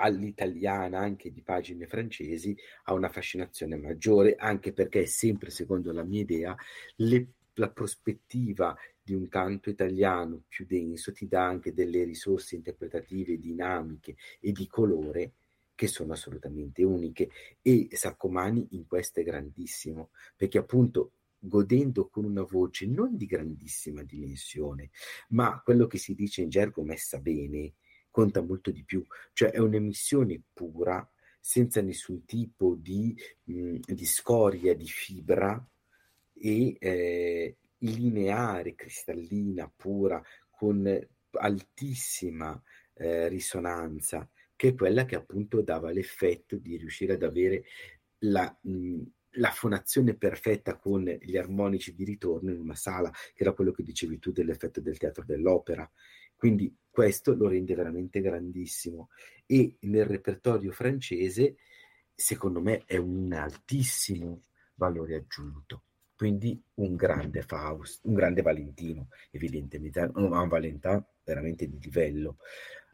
[0.00, 6.22] all'italiana anche di pagine francesi ha una fascinazione maggiore, anche perché sempre secondo la mia
[6.22, 6.56] idea
[6.96, 13.38] le, la prospettiva di un canto italiano più denso ti dà anche delle risorse interpretative,
[13.38, 15.32] dinamiche e di colore
[15.74, 17.30] che sono assolutamente uniche.
[17.60, 24.02] E Saccomani in questo è grandissimo perché appunto godendo con una voce non di grandissima
[24.02, 24.90] dimensione
[25.28, 27.72] ma quello che si dice in gergo messa bene
[28.10, 31.08] conta molto di più, cioè è un'emissione pura,
[31.40, 35.66] senza nessun tipo di, mh, di scoria, di fibra
[36.34, 40.86] e eh, lineare, cristallina, pura, con
[41.32, 42.60] altissima
[42.94, 47.64] eh, risonanza, che è quella che appunto dava l'effetto di riuscire ad avere
[48.18, 49.02] la, mh,
[49.34, 53.82] la fonazione perfetta con gli armonici di ritorno in una sala, che era quello che
[53.82, 55.90] dicevi tu dell'effetto del teatro dell'opera.
[56.40, 59.10] Quindi questo lo rende veramente grandissimo
[59.44, 61.56] e nel repertorio francese
[62.14, 64.44] secondo me è un altissimo
[64.76, 65.82] valore aggiunto.
[66.16, 72.38] Quindi un grande Faust, un grande Valentino, evidentemente, un Valentin veramente di livello,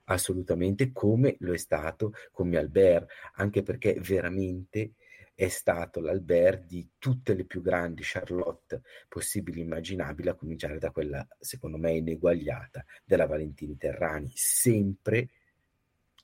[0.07, 4.95] assolutamente come lo è stato come Albert, anche perché veramente
[5.37, 10.91] è stato l'Albert di tutte le più grandi Charlotte possibili e immaginabili, a cominciare da
[10.91, 15.29] quella, secondo me, ineguagliata della Valentini Terrani, sempre,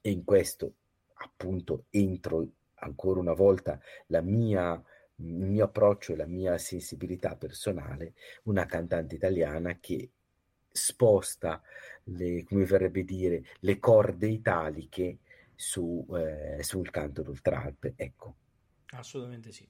[0.01, 0.75] e in questo
[1.15, 4.83] appunto entro ancora una volta la mia
[5.17, 10.11] il mio approccio e la mia sensibilità personale, una cantante italiana che
[10.73, 11.63] sposta
[12.05, 15.19] le, come verrebbe dire, le corde italiche
[15.55, 17.93] su, eh, sul canto d'Oltralpe.
[17.95, 18.37] Ecco,
[18.93, 19.67] Assolutamente sì.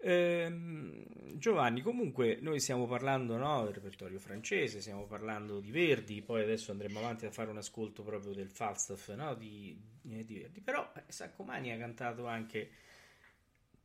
[0.00, 1.04] Ehm,
[1.36, 6.70] Giovanni, comunque noi stiamo parlando no, del repertorio francese, stiamo parlando di Verdi, poi adesso
[6.70, 9.76] andremo avanti a fare un ascolto proprio del Falstaff no, di,
[10.10, 12.70] eh, di, Verdi, però eh, Saccomani ha cantato anche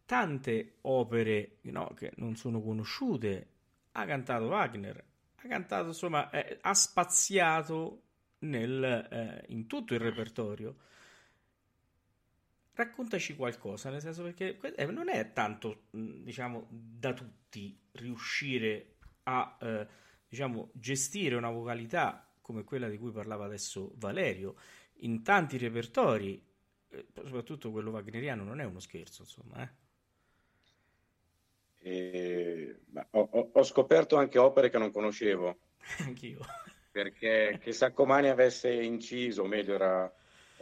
[0.06, 3.48] tante opere no, che non sono conosciute,
[3.94, 5.04] ha cantato Wagner,
[5.36, 8.02] ha cantato insomma, eh, ha spaziato
[8.40, 10.76] nel, eh, in tutto il repertorio
[12.76, 19.88] raccontaci qualcosa, nel senso perché eh, non è tanto, diciamo, da tutti riuscire a, eh,
[20.28, 24.56] diciamo, gestire una vocalità come quella di cui parlava adesso Valerio
[24.98, 26.44] in tanti repertori,
[26.90, 29.82] eh, soprattutto quello wagneriano, non è uno scherzo, insomma, eh.
[31.86, 32.80] E,
[33.12, 35.58] ho, ho, scoperto anche opere che non conoscevo.
[36.00, 36.40] Anch'io.
[36.90, 40.14] Perché che Saccomani avesse inciso, o meglio era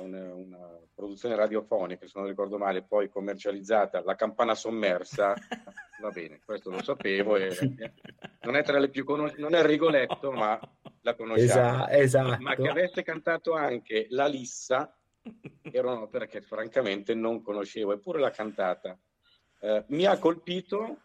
[0.02, 5.34] una, una, produzione radiofonica, se non ricordo male, poi commercializzata, La campana sommersa,
[6.02, 7.56] va bene, questo lo sapevo, e,
[8.41, 10.60] non è tra le più conosciute, non è Rigoletto, ma
[11.02, 11.86] la conosciamo.
[11.88, 12.41] Esatto, esatto.
[12.41, 14.95] Ma che avesse cantato anche La Lissa,
[15.72, 18.97] era un'opera che francamente non conoscevo, eppure l'ha cantata.
[19.60, 20.97] Eh, mi ha colpito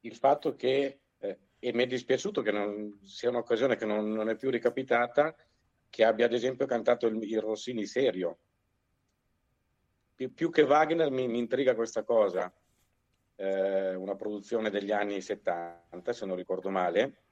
[0.00, 4.28] il fatto che, eh, e mi è dispiaciuto che non, sia un'occasione che non, non
[4.28, 5.34] è più ricapitata,
[5.90, 8.38] che abbia ad esempio cantato il, il Rossini serio.
[10.14, 12.52] Pi, più che Wagner mi, mi, intriga questa cosa.
[13.36, 17.22] eh, una produzione degli anni 70, se non ricordo male,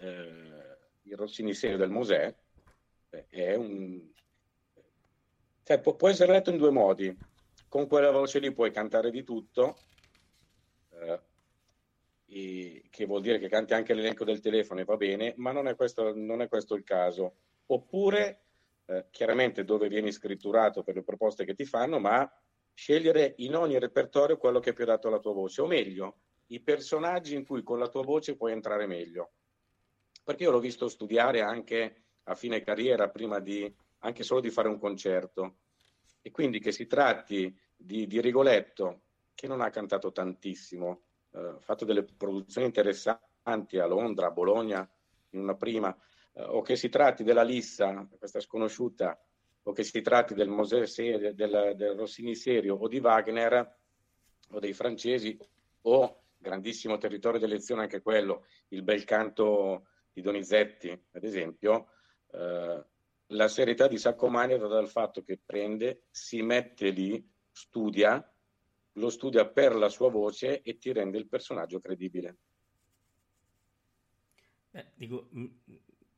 [0.00, 2.34] eh, il Rossini Serio del Mosè,
[3.10, 4.10] eh, è un...
[5.62, 7.16] Cioè, può, può, essere letto in due modi.
[7.68, 9.76] Con quella voce lì puoi cantare di tutto,
[10.90, 11.20] eh,
[12.90, 15.74] che vuol dire che canti anche l'elenco del telefono e va bene, ma non è
[15.74, 17.36] questo, non è questo il caso.
[17.66, 18.44] Oppure,
[18.86, 22.30] eh, chiaramente dove vieni scritturato per le proposte che ti fanno, ma
[22.74, 26.60] scegliere in ogni repertorio quello che è più adatto alla tua voce, o meglio, i
[26.60, 29.32] personaggi in cui con la tua voce puoi entrare meglio.
[30.22, 34.68] Perché io l'ho visto studiare anche a fine carriera, prima di anche solo di fare
[34.68, 35.58] un concerto.
[36.20, 39.02] E quindi che si tratti di, di Rigoletto,
[39.34, 41.02] che non ha cantato tantissimo,
[41.32, 44.88] eh, ha fatto delle produzioni interessanti a Londra, a Bologna,
[45.30, 45.96] in una prima,
[46.34, 49.18] eh, o che si tratti della Lissa, questa sconosciuta,
[49.66, 50.84] o che si tratti del, Mosè
[51.32, 53.78] del, del Rossini Serio o di Wagner
[54.50, 55.38] o dei francesi
[55.82, 61.88] o grandissimo territorio d'elezione anche quello, il bel canto di Donizetti, ad esempio,
[62.32, 62.84] eh,
[63.28, 68.22] la serietà di Saccomani è data dal fatto che prende, si mette lì, studia,
[68.92, 72.36] lo studia per la sua voce e ti rende il personaggio credibile.
[74.70, 75.28] Eh, dico,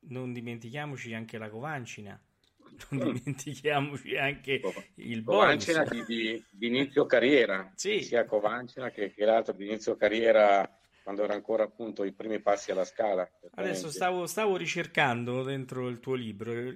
[0.09, 2.21] non dimentichiamoci anche la Covancina
[2.91, 4.61] non dimentichiamoci anche
[4.97, 8.03] il Covancina di, di, di, inizio carriera, sì.
[8.03, 10.69] sia Covancina che, che l'altro di inizio carriera
[11.07, 13.31] quando era ancora appunto i primi passi alla scala.
[13.55, 16.75] Adesso stavo, stavo, ricercando dentro il tuo libro, eh,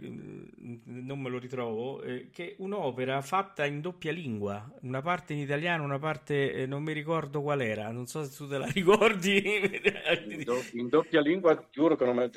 [0.85, 5.83] non me lo ritrovo, eh, che un'opera fatta in doppia lingua, una parte in italiano,
[5.83, 9.43] una parte eh, non mi ricordo qual era, non so se tu te la ricordi.
[10.29, 12.31] in, do, in doppia lingua, giuro che non me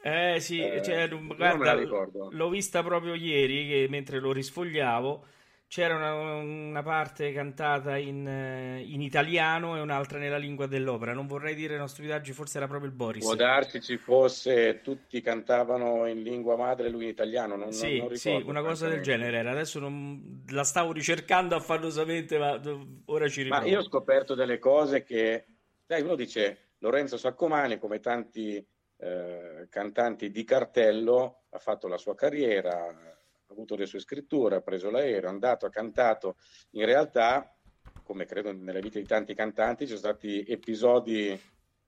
[0.00, 5.26] Eh sì, eh, cioè, guarda, l'ho vista proprio ieri che, mentre lo risfogliavo
[5.74, 11.12] c'era una, una parte cantata in, eh, in, italiano e un'altra nella lingua dell'opera.
[11.12, 13.24] Non vorrei dire una stupidaggine, forse era proprio il Boris.
[13.24, 17.56] Può darsi ci fosse, tutti cantavano in lingua madre e lui in italiano.
[17.56, 19.50] Non, sì, non, non sì, una cosa del genere era.
[19.50, 22.60] Adesso non, la stavo ricercando affannosamente, ma
[23.06, 23.64] ora ci riprovo.
[23.64, 25.44] Ma io ho scoperto delle cose che,
[25.84, 28.64] dai, uno dice Lorenzo Saccomani, come tanti
[28.98, 33.12] eh, cantanti di cartello, ha fatto la sua carriera
[33.54, 36.36] avuto le sue scritture, ha preso l'aereo, è andato, ha cantato.
[36.72, 37.56] In realtà,
[38.02, 41.40] come credo nella vita di tanti cantanti, ci sono stati episodi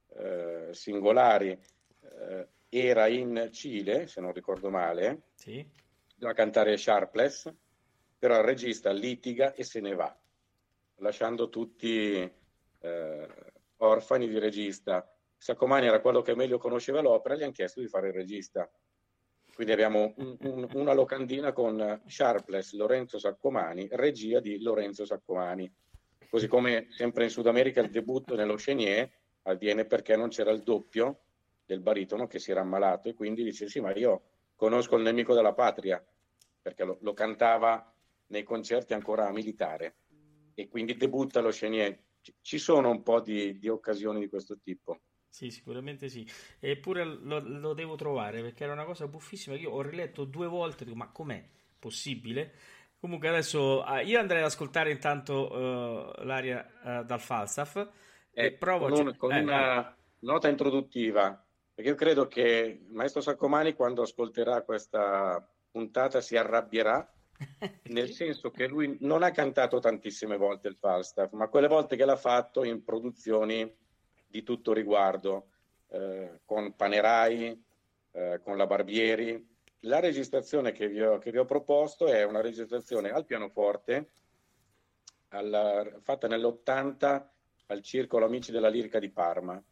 [0.09, 1.51] eh, singolari.
[1.51, 5.67] Eh, era in Cile, se non ricordo male, sì.
[6.14, 7.53] doveva cantare Sharpless,
[8.19, 10.14] però il regista litiga e se ne va,
[10.97, 12.31] lasciando tutti
[12.81, 13.29] eh,
[13.77, 15.09] orfani di regista.
[15.37, 18.69] Sacomani era quello che meglio conosceva l'opera gli hanno chiesto di fare il regista.
[19.57, 25.73] Quindi abbiamo un, un, una locandina con Sharpless, Lorenzo Saccomani, regia di Lorenzo Saccomani.
[26.29, 29.11] Così come sempre in Sud America il debutto nello Chenier
[29.45, 31.21] avviene perché non c'era il doppio
[31.65, 34.25] del baritono che si era ammalato e quindi dice sì ma io
[34.57, 36.05] conosco il nemico della patria
[36.61, 37.91] perché lo, lo cantava
[38.27, 39.97] nei concerti ancora militare
[40.53, 41.99] e quindi debutta lo Chenier.
[42.43, 45.01] Ci sono un po' di, di occasioni di questo tipo.
[45.37, 46.26] Sì, sicuramente sì.
[46.59, 49.55] Eppure lo, lo, devo trovare perché era una cosa buffissima.
[49.55, 51.47] Io ho riletto due volte, dico, ma com'è
[51.78, 52.55] possibile?
[52.99, 57.76] Comunque adesso uh, io andrei ad ascoltare intanto uh, l'aria uh, dal Falstaff
[58.30, 62.95] eh, e provo con, un, con eh, una nota introduttiva, perché io credo che il
[62.95, 67.12] maestro Saccomani quando ascolterà questa puntata si arrabbierà,
[67.91, 72.07] nel senso che lui non ha cantato tantissime volte il Falstaff, ma quelle volte che
[72.07, 73.84] l'ha fatto in produzioni
[74.27, 75.49] di tutto riguardo,
[75.89, 77.64] eh, con Panerai,
[78.12, 79.55] eh, con la Barbieri.
[79.81, 84.11] La registrazione che vi, ho, che vi ho proposto è una registrazione al pianoforte,
[85.29, 87.27] alla, fatta nell'80
[87.66, 89.62] al Circolo Amici della Lirica di Parma.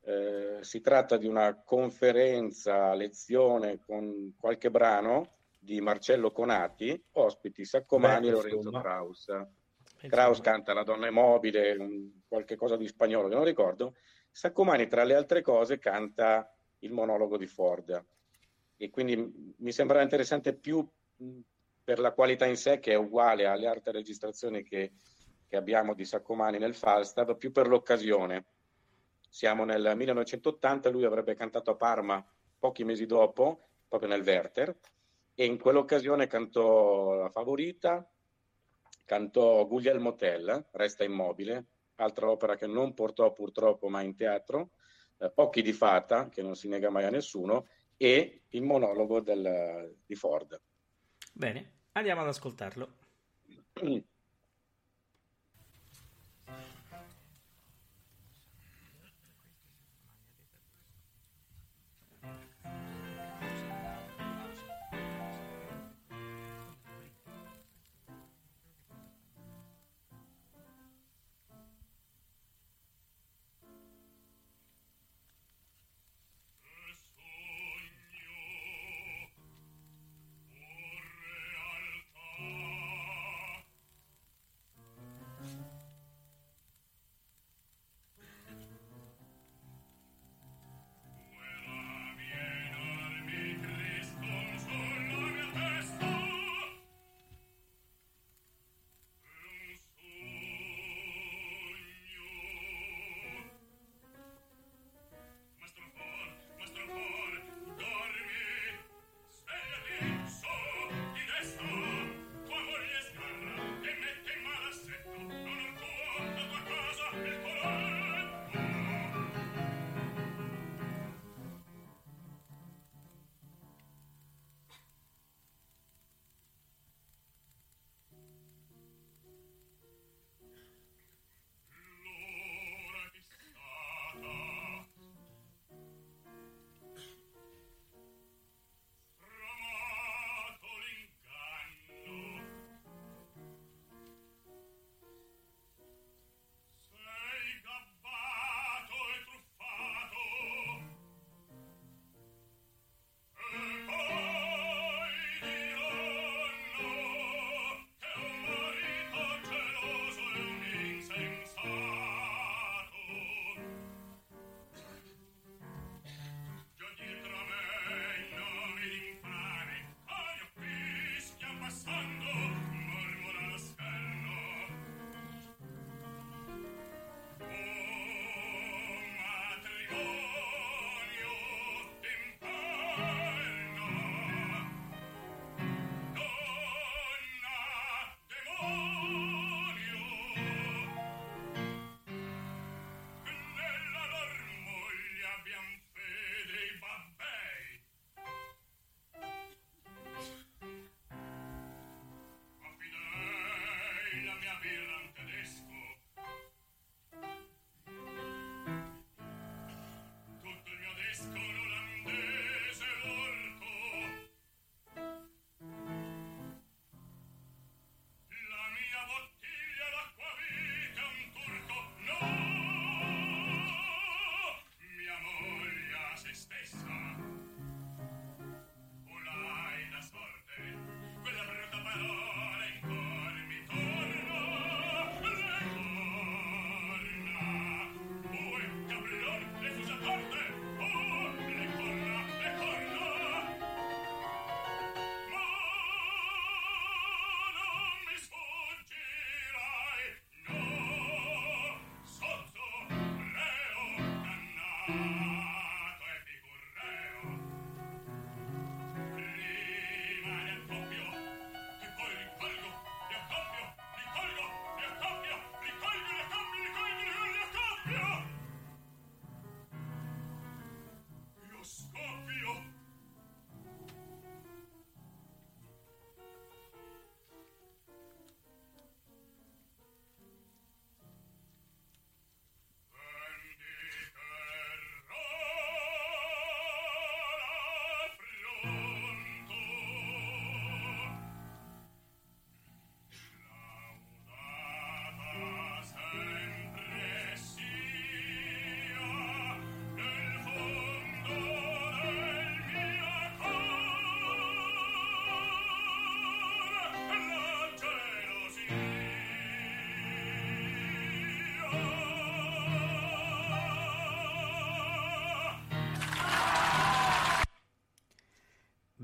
[0.00, 8.22] Eh, si tratta di una conferenza, lezione con qualche brano di Marcello Conati, ospiti Saccomani
[8.22, 9.26] Beh, e Lorenzo Kraus.
[10.06, 11.76] Kraus canta La donna è mobile,
[12.28, 13.96] qualche cosa di spagnolo che non ricordo.
[14.30, 18.04] Saccomani, tra le altre cose, canta il monologo di Ford.
[18.76, 20.88] E quindi mi sembrava interessante più
[21.82, 24.92] per la qualità in sé, che è uguale alle altre registrazioni che,
[25.48, 28.44] che abbiamo di Saccomani nel Falstaff, più per l'occasione.
[29.28, 32.24] Siamo nel 1980, lui avrebbe cantato a Parma
[32.58, 34.76] pochi mesi dopo, proprio nel Werther,
[35.34, 38.08] e in quell'occasione cantò La Favorita,
[39.08, 44.72] cantò Guglielmo Tell, Resta immobile, altra opera che non portò purtroppo mai in teatro,
[45.16, 49.96] eh, Occhi di fata, che non si nega mai a nessuno, e il monologo del,
[50.04, 50.60] di Ford.
[51.32, 52.96] Bene, andiamo ad ascoltarlo.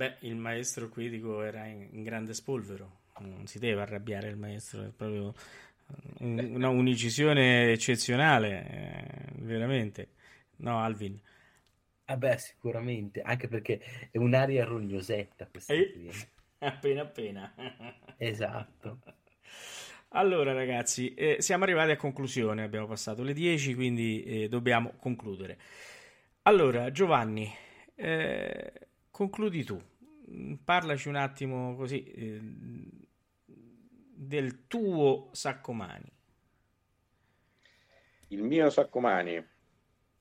[0.04, 4.36] Beh, il maestro qui dico era in, in grande spolvero, non si deve arrabbiare il
[4.36, 5.34] maestro, è proprio
[6.20, 10.08] un, una un'icisione eccezionale, eh, veramente.
[10.56, 11.18] No, Alvin.
[12.06, 13.80] Ah beh, sicuramente, anche perché
[14.10, 15.84] è un'aria rognosetta questa E...
[15.84, 16.08] qui.
[16.08, 16.28] eh.
[16.64, 17.54] Appena appena.
[18.18, 18.98] Esatto.
[20.16, 25.58] Allora ragazzi, eh, siamo arrivati a conclusione, abbiamo passato le 10, quindi eh, dobbiamo concludere.
[26.42, 27.52] Allora, Giovanni,
[27.96, 28.72] eh,
[29.10, 29.80] concludi tu,
[30.64, 32.40] parlaci un attimo così eh,
[33.46, 36.12] del tuo Saccomani.
[38.28, 39.46] Il mio Saccomani,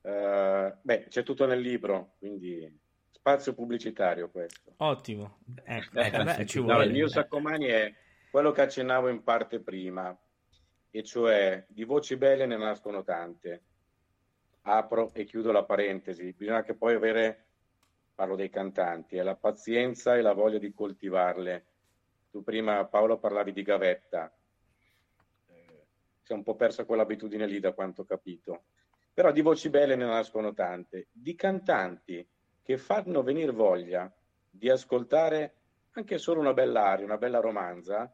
[0.02, 2.80] eh, beh, c'è tutto nel libro, quindi
[3.12, 4.74] spazio pubblicitario questo.
[4.78, 6.86] Ottimo, ecco, eh, beh, ci no, No, vuole.
[6.86, 7.94] il mio Saccomani è
[8.30, 10.16] quello che accennavo in parte prima,
[10.92, 13.64] e cioè di voci belle ne nascono tante.
[14.66, 17.46] Apro e chiudo la parentesi, bisogna che poi avere,
[18.14, 21.66] parlo dei cantanti, è la pazienza e la voglia di coltivarle.
[22.30, 24.32] Tu prima Paolo parlavi di gavetta,
[25.48, 25.86] Eh,
[26.22, 28.64] si è un po' persa quell'abitudine lì da quanto ho capito.
[29.14, 32.28] Però di voci belle ne nascono tante, di cantanti
[32.64, 34.12] che fanno venire voglia
[34.50, 35.56] di ascoltare
[35.92, 38.12] anche solo una bella aria, una bella romanza,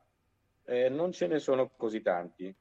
[0.65, 2.53] eh, non ce ne sono così tanti.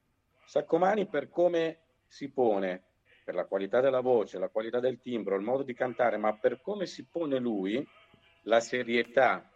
[0.45, 2.85] Saccomani per come si pone,
[3.29, 6.63] per la qualità della voce, la qualità del timbro, il modo di cantare, ma per
[6.63, 7.87] come si pone lui,
[8.45, 9.53] la serietà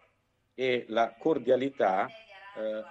[0.52, 2.82] e la cordialità, eh,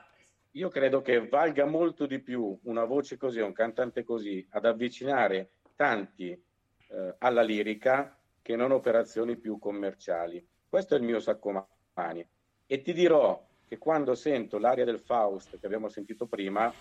[0.50, 5.52] io credo che valga molto di più una voce così, un cantante così, ad avvicinare
[5.76, 10.44] tanti eh, alla lirica che non operazioni più commerciali.
[10.68, 12.28] Questo è il mio Saccomani.
[12.66, 16.74] E ti dirò che quando sento l'aria del Faust che abbiamo sentito prima,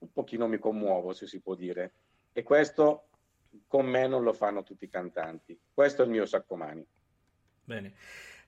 [0.00, 1.92] un pochino mi commuovo, se si può dire.
[2.36, 3.06] E questo
[3.68, 5.58] con me non lo fanno tutti i cantanti.
[5.72, 6.84] Questo è il mio Saccomani.
[7.62, 7.94] Bene,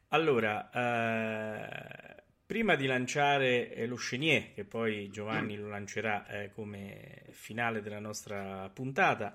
[0.08, 7.26] allora, eh, prima di lanciare eh, lo Chenier, che poi Giovanni lo lancerà eh, come
[7.30, 9.32] finale della nostra puntata,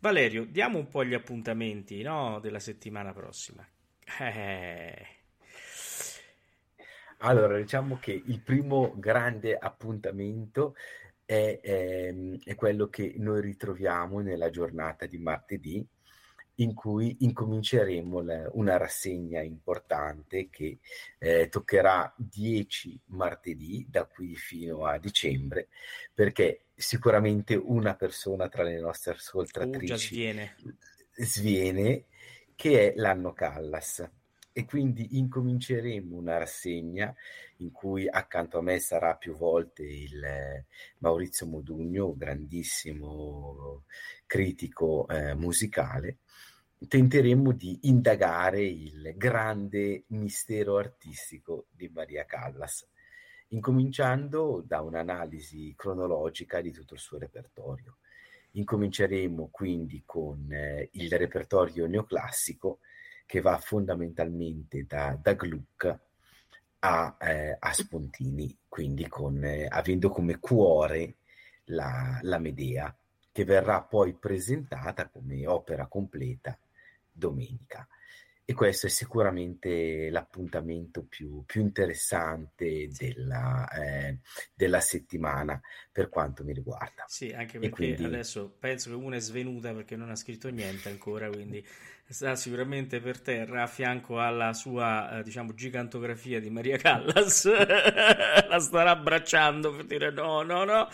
[0.00, 3.64] Valerio, diamo un po' gli appuntamenti, no, della settimana prossima.
[4.18, 5.06] Eh,
[7.24, 10.74] Allora, diciamo che il primo grande appuntamento
[11.32, 15.86] è, ehm, è quello che noi ritroviamo nella giornata di martedì,
[16.56, 20.78] in cui incominceremo la- una rassegna importante che
[21.18, 25.68] eh, toccherà 10 martedì da qui fino a dicembre,
[26.12, 30.56] perché sicuramente una persona tra le nostre uh, ascoltatrici sviene.
[31.16, 32.04] sviene,
[32.54, 34.06] che è l'anno Callas.
[34.54, 37.14] E quindi incominceremo una rassegna
[37.62, 40.66] in cui accanto a me sarà più volte il eh,
[40.98, 43.84] Maurizio Modugno, grandissimo
[44.26, 46.18] critico eh, musicale.
[46.86, 52.88] Tenteremo di indagare il grande mistero artistico di Maria Callas,
[53.48, 57.98] incominciando da un'analisi cronologica di tutto il suo repertorio.
[58.54, 62.80] Incominceremo quindi con eh, il repertorio neoclassico
[63.24, 66.10] che va fondamentalmente da, da Gluck
[66.84, 71.16] a, eh, a Spontini, quindi con, eh, avendo come cuore
[71.66, 72.94] la, la Medea,
[73.30, 76.58] che verrà poi presentata come opera completa
[77.10, 77.86] domenica.
[78.44, 84.18] E questo è sicuramente l'appuntamento più, più interessante della, eh,
[84.52, 85.60] della settimana
[85.92, 87.04] per quanto mi riguarda.
[87.06, 90.88] Sì, anche perché quindi adesso penso che una è svenuta perché non ha scritto niente
[90.88, 91.64] ancora, quindi
[92.12, 97.44] sta sicuramente per terra a fianco alla sua, eh, diciamo, gigantografia di Maria Callas.
[98.48, 100.88] La starà abbracciando per dire no, no, no,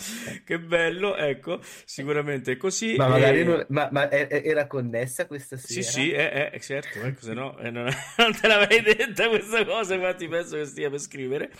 [0.45, 2.97] che bello, ecco, sicuramente è così.
[2.97, 5.83] Ma magari E- non, ma, ma è- è- era connessa questa Sì, sera?
[5.83, 7.85] sì, eh, eh, certo, ecco, se no eh, non,
[8.17, 11.51] non te l'avrei detta questa cosa, infatti penso che stia per scrivere.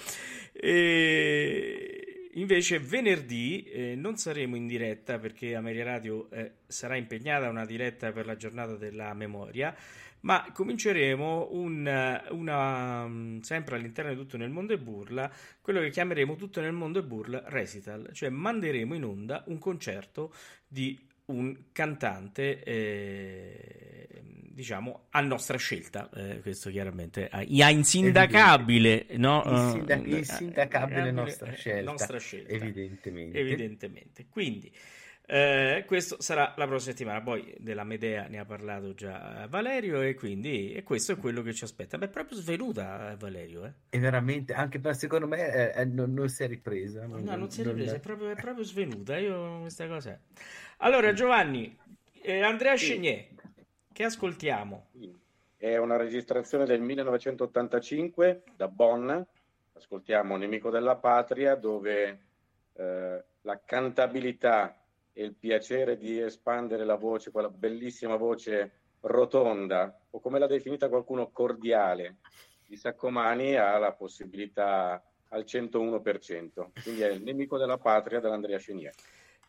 [0.53, 1.98] E
[2.41, 8.13] invece venerdì eh, non saremo in diretta perché Ameria Radio eh, sarà impegnata una diretta
[8.13, 9.75] per la giornata della memoria,
[10.21, 15.81] ma cominceremo un, eh, una, mm, sempre all'interno di Tutto nel mondo e burla, quello
[15.81, 20.33] che chiameremo Tutto nel mondo e burla recital, cioè manderemo in onda un concerto
[20.67, 29.43] di un cantante, eh, diciamo, a nostra scelta, eh, questo chiaramente a, a insindacabile, no?
[29.47, 33.39] Insinda- Eh, insindacabile nostra scelta, nostra scelta, evidentemente.
[33.39, 34.27] evidentemente.
[34.29, 34.73] Quindi,
[35.31, 37.21] eh, questo sarà la prossima settimana.
[37.21, 41.53] Poi della Medea ne ha parlato già Valerio, e quindi e questo è quello che
[41.53, 41.99] ci aspetta.
[41.99, 43.73] Beh, è proprio svenuta, eh, Valerio, eh.
[43.91, 47.05] E veramente, anche per secondo me eh, eh, non, non si è ripresa.
[47.05, 49.19] No, non si è ripresa, è proprio, è proprio svenuta.
[49.19, 50.13] Io questa cosa.
[50.13, 50.19] è.
[50.79, 51.77] Allora, Giovanni,
[52.23, 52.93] eh, Andrea Sì.
[52.93, 53.27] Chenier,
[53.93, 54.87] che ascoltiamo?
[55.59, 59.11] è una registrazione del 1985 da Bonn,
[59.75, 62.19] ascoltiamo Nemico della Patria, dove
[62.73, 64.78] eh, la cantabilità
[65.23, 71.31] il piacere di espandere la voce, quella bellissima voce rotonda, o come l'ha definita qualcuno,
[71.31, 72.17] cordiale,
[72.67, 76.71] di Saccomani, ha la possibilità al 101%.
[76.83, 78.93] Quindi è il nemico della patria dell'Andrea Chenier.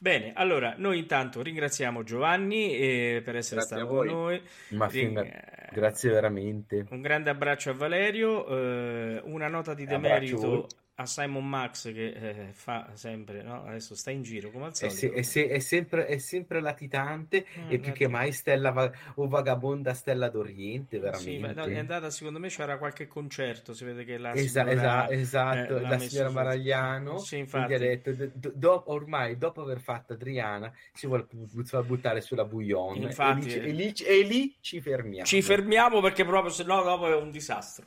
[0.02, 4.41] Bene, allora noi intanto ringraziamo Giovanni eh, per essere Grazie stato a con noi.
[4.70, 6.86] Ma Ring- fin- grazie veramente.
[6.90, 10.68] Un grande abbraccio a Valerio, eh, una nota di demerito.
[11.00, 13.64] A Simon Max che eh, fa sempre, no?
[13.66, 15.18] adesso sta in giro come al È, solito.
[15.18, 19.28] è se- è sempre, è sempre latitante Mm, e più che mai stella va- o
[19.30, 21.80] vagabonda stella d'Oriente, Sì, ma è veramente.
[21.80, 25.82] andata secondo me c'era qualche concerto, si vede che la Esa- signora esa- esatto, eh,
[25.82, 27.74] la signora su- Maragliano Sì, infatti.
[27.74, 33.54] ha detto do- do- ormai dopo aver fatto Adriana si vuole buttare sulla bouillon Infatti,
[33.54, 33.70] e, lì, eh.
[33.70, 37.32] e lì- e lì ci fermiamo Ci fermiamo perché proprio se no dopo è un
[37.32, 37.86] disastro.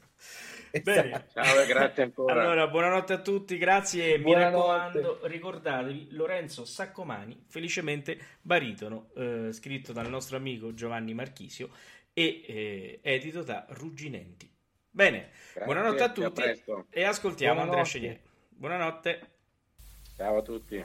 [0.82, 1.09] Bene.
[1.11, 1.31] Esatto.
[1.32, 2.32] Ciao e grazie ancora.
[2.43, 9.93] Allora, buonanotte a tutti, grazie e mi raccomando, ricordatevi Lorenzo Saccomani, felicemente baritono, eh, scritto
[9.93, 11.70] dal nostro amico Giovanni Marchisio
[12.15, 14.51] e eh, edito da Rugginenti.
[14.90, 16.86] Bene, Grazie, buonanotte a a tutti presto.
[16.90, 17.99] e ascoltiamo Andrea Buonanotte.
[17.99, 18.20] Chenier.
[18.49, 19.31] Buonanotte.
[20.16, 20.85] Ciao a tutti.